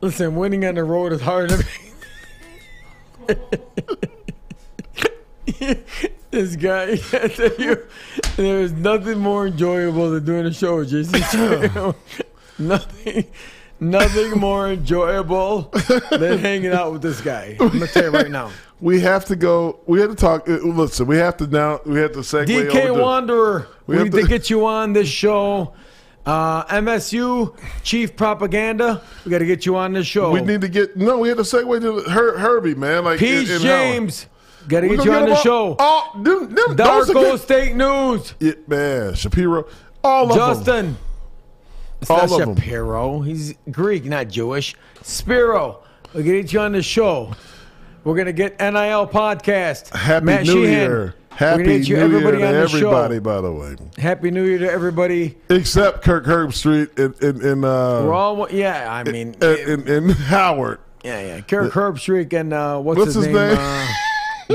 [0.00, 1.52] Listen, winning on the road is hard.
[6.32, 7.86] This guy, I tell you,
[8.36, 11.94] there's nothing more enjoyable than doing a show with JC.
[12.58, 13.26] nothing,
[13.78, 15.72] nothing more enjoyable
[16.10, 17.56] than hanging out with this guy.
[17.60, 18.50] I'm gonna tell you right now.
[18.80, 19.78] We have to go.
[19.86, 20.48] We have to talk.
[20.48, 21.80] uh, Listen, we have to now.
[21.86, 24.66] We have to segue DK over to- Wanderer, we, we need to to- get you
[24.66, 25.74] on this show.
[26.24, 30.30] Uh, MSU chief propaganda, we got to get you on this show.
[30.30, 31.18] We need to get no.
[31.18, 33.04] We had to segue to Her, Herbie, man.
[33.04, 34.26] Like Peach in- in James,
[34.68, 35.76] got to get you on the show.
[35.78, 39.66] All, them, them, Darko State News, Yeah, man, Shapiro,
[40.04, 40.36] all of them.
[40.38, 40.96] Justin.
[42.00, 42.56] It's All not of 'em.
[42.56, 43.20] Shapiro.
[43.20, 44.74] He's Greek, not Jewish.
[45.02, 45.78] Spiro,
[46.12, 47.32] we're gonna get you on the show.
[48.04, 49.94] We're gonna get NIL podcast.
[49.96, 50.72] Happy Matt New Sheehan.
[50.90, 51.14] Year.
[51.30, 53.20] Happy gonna get you New everybody Year to on everybody, show.
[53.20, 53.76] by the way.
[53.98, 55.36] Happy New Year to everybody.
[55.48, 58.92] Except Kirk Herbstreit in in, in uh We're all yeah.
[58.92, 60.80] I mean, in, in, in Howard.
[61.04, 61.40] yeah, yeah.
[61.42, 63.56] Kirk Herbstreit and uh, what's, What's his name?
[63.58, 63.86] Uh,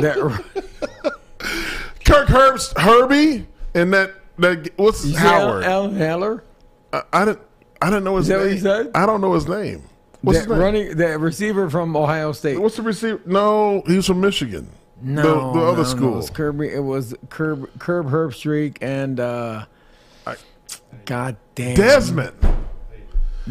[0.02, 0.18] that,
[2.06, 5.64] Kirk Herbst Herbie and that that what's say Howard.
[5.64, 6.44] Al Heller.
[6.94, 7.42] I, I didn't
[7.82, 8.46] I didn't know his Is that name.
[8.46, 8.92] what you said?
[8.96, 9.84] I don't know his name.
[10.22, 10.60] What's that his name?
[10.60, 12.60] running the receiver from Ohio State.
[12.60, 13.22] What's the receiver?
[13.26, 14.70] No, he's from Michigan.
[15.02, 16.08] No, the, the other no, school.
[16.10, 16.68] No, it was Kirby.
[16.70, 19.66] It was Curb Curb Herbstreit and uh,
[21.06, 22.34] God damn Desmond.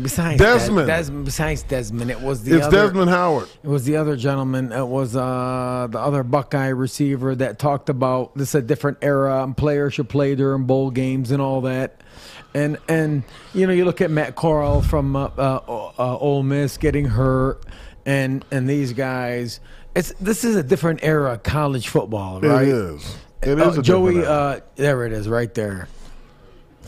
[0.01, 0.87] Besides Desmond.
[0.89, 2.87] Des- Des- besides Desmond, it was the It's other.
[2.89, 3.49] Desmond Howard.
[3.65, 4.73] It was the other gentleman.
[4.73, 9.43] It was uh, the other Buckeye receiver that talked about this is a different era
[9.43, 12.03] and players should play during bowl games and all that.
[12.55, 13.23] And and
[13.55, 15.61] you know you look at Matt Corral from uh, uh,
[15.99, 17.63] uh, Ole Miss getting hurt,
[18.05, 19.61] and and these guys.
[19.95, 22.63] It's this is a different era of college football, right?
[22.63, 23.17] It is.
[23.43, 24.39] It Uh, a Joey, different era.
[24.39, 25.89] uh, there it is, right there.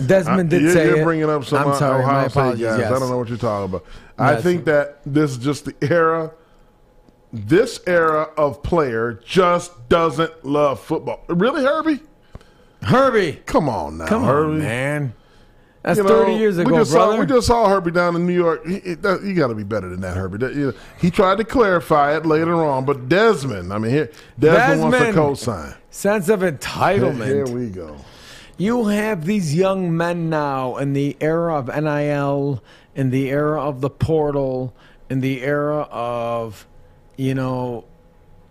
[0.07, 1.05] Desmond did you're, say you're it.
[1.05, 2.59] bringing up some I'm uh, sorry, my Ohio State guys.
[2.61, 2.92] Yes.
[2.92, 3.84] I don't know what you're talking about.
[4.18, 6.32] I think that this is just the era.
[7.32, 11.22] This era of player just doesn't love football.
[11.28, 12.01] Really, Herbie?
[12.82, 14.53] Herbie, Come on now, come Herbie.
[14.53, 15.14] on, man.
[15.82, 17.12] That's You know, 30 years ago, we just brother.
[17.14, 18.66] Saw, we just saw Herbie down in New York.
[18.66, 20.38] He, he- that- you got to be better than that, Herbie.
[20.38, 24.80] That- you he tried to clarify it later on, but Desmond, I mean, here Desmond,
[24.82, 25.14] wants to Desmond.
[25.26, 25.74] co-sign.
[25.90, 27.26] Sense of Here, entitlement.
[27.26, 27.96] here we go.
[28.59, 32.63] You have these young men now in the era of NIL,
[32.97, 34.75] in the era of the portal,
[35.09, 36.67] in the era of,
[37.17, 37.85] you know,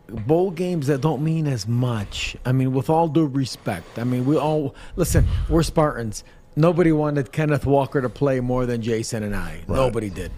[0.07, 2.37] bowl games that don't mean as much.
[2.45, 5.27] I mean, with all due respect, I mean, we all listen.
[5.49, 6.23] We're Spartans.
[6.55, 9.61] Nobody wanted Kenneth Walker to play more than Jason and I.
[9.67, 10.31] Nobody did.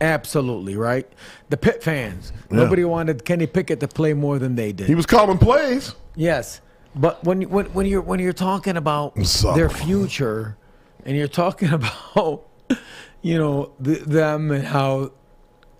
[0.00, 1.06] Absolutely, right?
[1.50, 2.32] The Pitt fans.
[2.50, 4.88] Nobody wanted Kenny Pickett to play more than they did.
[4.88, 5.94] He was calling plays.
[6.16, 6.62] Yes,
[6.94, 9.14] but when when when you're when you're talking about
[9.54, 10.56] their future,
[11.04, 12.46] and you're talking about
[13.22, 15.12] you know the, them and how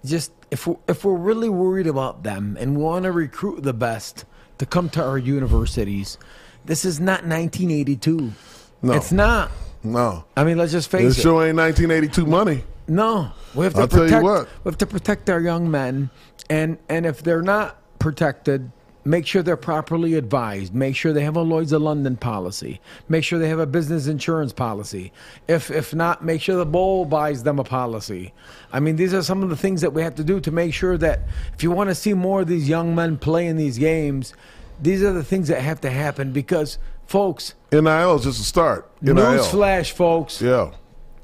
[0.04, 3.72] just if we if we're really worried about them and we want to recruit the
[3.72, 4.24] best
[4.58, 6.18] to come to our universities,
[6.64, 8.32] this is not 1982.
[8.82, 8.92] No.
[8.92, 9.50] It's not.
[9.82, 10.24] No.
[10.36, 11.04] I mean, let's just face it.
[11.04, 11.22] This it.
[11.22, 12.64] show ain't 1982 money.
[12.88, 14.24] No, we have to I'll tell you protect.
[14.24, 14.48] what.
[14.64, 16.10] We have to protect our young men,
[16.50, 18.70] and and if they're not protected,
[19.04, 20.74] make sure they're properly advised.
[20.74, 22.80] Make sure they have a Lloyd's of London policy.
[23.08, 25.12] Make sure they have a business insurance policy.
[25.48, 28.32] If if not, make sure the bowl buys them a policy.
[28.72, 30.74] I mean, these are some of the things that we have to do to make
[30.74, 31.20] sure that
[31.54, 34.34] if you want to see more of these young men play in these games,
[34.80, 37.54] these are the things that have to happen because, folks.
[37.70, 38.90] NIL is just a start.
[39.00, 39.14] NIL.
[39.14, 40.40] Newsflash, folks.
[40.40, 40.72] Yeah.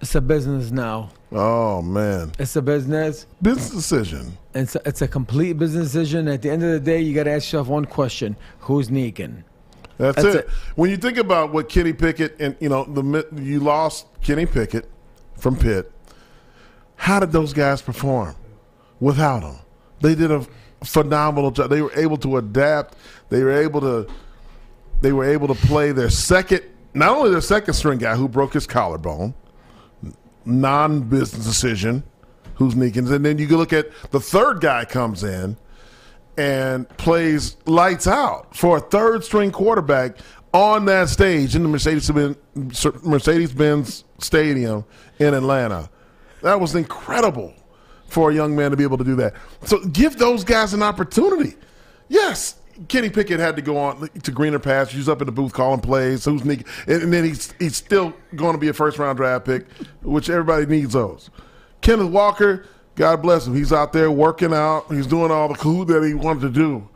[0.01, 1.11] It's a business now.
[1.33, 2.33] Oh man.
[2.39, 3.27] It's a business.
[3.43, 4.39] Business decision.
[4.55, 6.29] It's a, it's a complete business decision.
[6.29, 9.43] At the end of the day, you got to ask yourself one question: Who's Negan?
[9.99, 10.45] That's, That's it.
[10.47, 10.49] it.
[10.77, 14.89] When you think about what Kenny Pickett and you know the you lost Kenny Pickett
[15.37, 15.93] from Pitt.
[16.97, 18.35] How did those guys perform
[18.99, 19.57] without him?
[20.01, 20.45] They did a
[20.85, 21.71] phenomenal job.
[21.71, 22.97] They were able to adapt.
[23.29, 24.09] They were able to
[25.01, 26.63] they were able to play their second
[26.95, 29.35] not only their second string guy who broke his collarbone,
[30.49, 32.03] non business decision,
[32.55, 35.57] who's Neekins, and then you look at the third guy comes in
[36.37, 40.17] and plays lights out for a third string quarterback
[40.55, 42.37] on that stage in the Mercedes-Benz,
[43.05, 44.85] Mercedes Benz Stadium
[45.19, 45.91] in Atlanta.
[46.43, 47.53] That was incredible
[48.07, 49.35] for a young man to be able to do that.
[49.65, 51.57] So give those guys an opportunity.
[52.09, 55.81] Yes, Kenny Pickett had to go on to greener pastures up in the booth calling
[55.81, 56.25] plays.
[56.25, 56.67] Who's Nick?
[56.87, 59.67] And, then he's he's still going to be a first round draft pick,
[60.03, 61.31] which everybody needs those.
[61.81, 64.87] Kenneth Walker, God bless him, he's out there working out.
[64.93, 66.89] He's doing all the cool that he wanted to do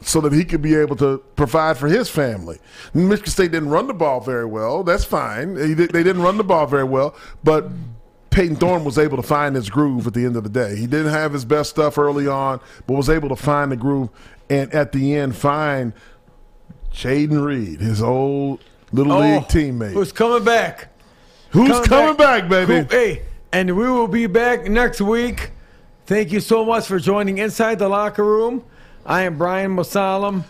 [0.00, 2.58] so that he could be able to provide for his family.
[2.92, 4.82] Michigan State didn't run the ball very well.
[4.82, 5.54] That's fine.
[5.54, 7.14] They didn't run the ball very well,
[7.44, 7.70] but
[8.32, 10.74] Payton Thorne was able to find his groove at the end of the day.
[10.74, 14.08] He didn't have his best stuff early on, but was able to find the groove
[14.48, 15.92] and at the end find
[16.92, 18.60] Jayden Reed, his old
[18.90, 19.90] little oh, league teammate.
[19.90, 20.88] Oh, Who's coming back?
[21.50, 22.78] Who's coming, back, baby?
[22.78, 23.22] Who- hey,
[23.52, 25.50] and we will be back next week.
[26.06, 28.64] Thank you so much for joining Inside the Locker Room.
[29.04, 30.44] I am Brian Mosallam.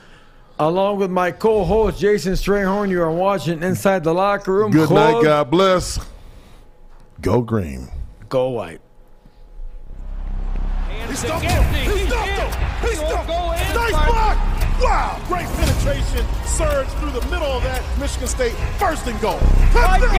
[0.58, 4.70] Along with my co-host Jason Strayhorn, you are watching Inside the Locker Room.
[4.70, 5.98] Good night, God bless.
[7.22, 7.88] Go green.
[8.28, 8.80] Go white.
[11.06, 11.74] He stumped him.
[11.74, 12.88] He stumped him.
[12.88, 13.74] He stumped him.
[13.76, 14.52] Nice block.
[14.80, 15.22] Wow.
[15.28, 16.26] Great penetration.
[16.44, 17.82] Surge through the middle of that.
[18.00, 19.38] Michigan State first and goal.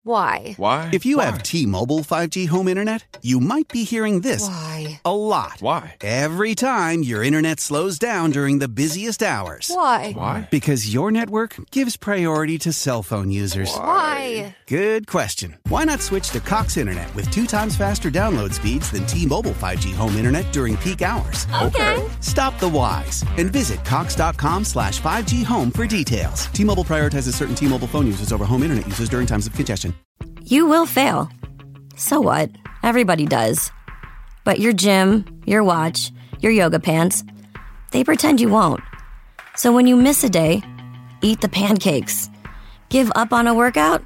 [0.03, 0.53] Why?
[0.57, 0.89] Why?
[0.93, 5.01] If you have T-Mobile 5G home internet, you might be hearing this Why?
[5.03, 5.57] a lot.
[5.59, 5.95] Why?
[6.01, 9.69] Every time your internet slows down during the busiest hours.
[9.73, 10.13] Why?
[10.13, 10.47] Why?
[10.49, 13.73] Because your network gives priority to cell phone users.
[13.75, 14.55] Why?
[14.67, 15.57] Good question.
[15.67, 19.93] Why not switch to Cox Internet with two times faster download speeds than T-Mobile 5G
[19.93, 21.47] home internet during peak hours?
[21.61, 22.01] Okay.
[22.21, 26.45] Stop the whys and visit cox.com slash 5G home for details.
[26.47, 29.93] T-Mobile prioritizes certain T-Mobile phone users over home internet users during times of congestion.
[30.43, 31.29] You will fail.
[31.97, 32.49] So what?
[32.83, 33.69] Everybody does.
[34.45, 36.09] But your gym, your watch,
[36.39, 37.25] your yoga pants,
[37.91, 38.81] they pretend you won't.
[39.57, 40.63] So when you miss a day,
[41.21, 42.29] eat the pancakes.
[42.87, 44.05] Give up on a workout?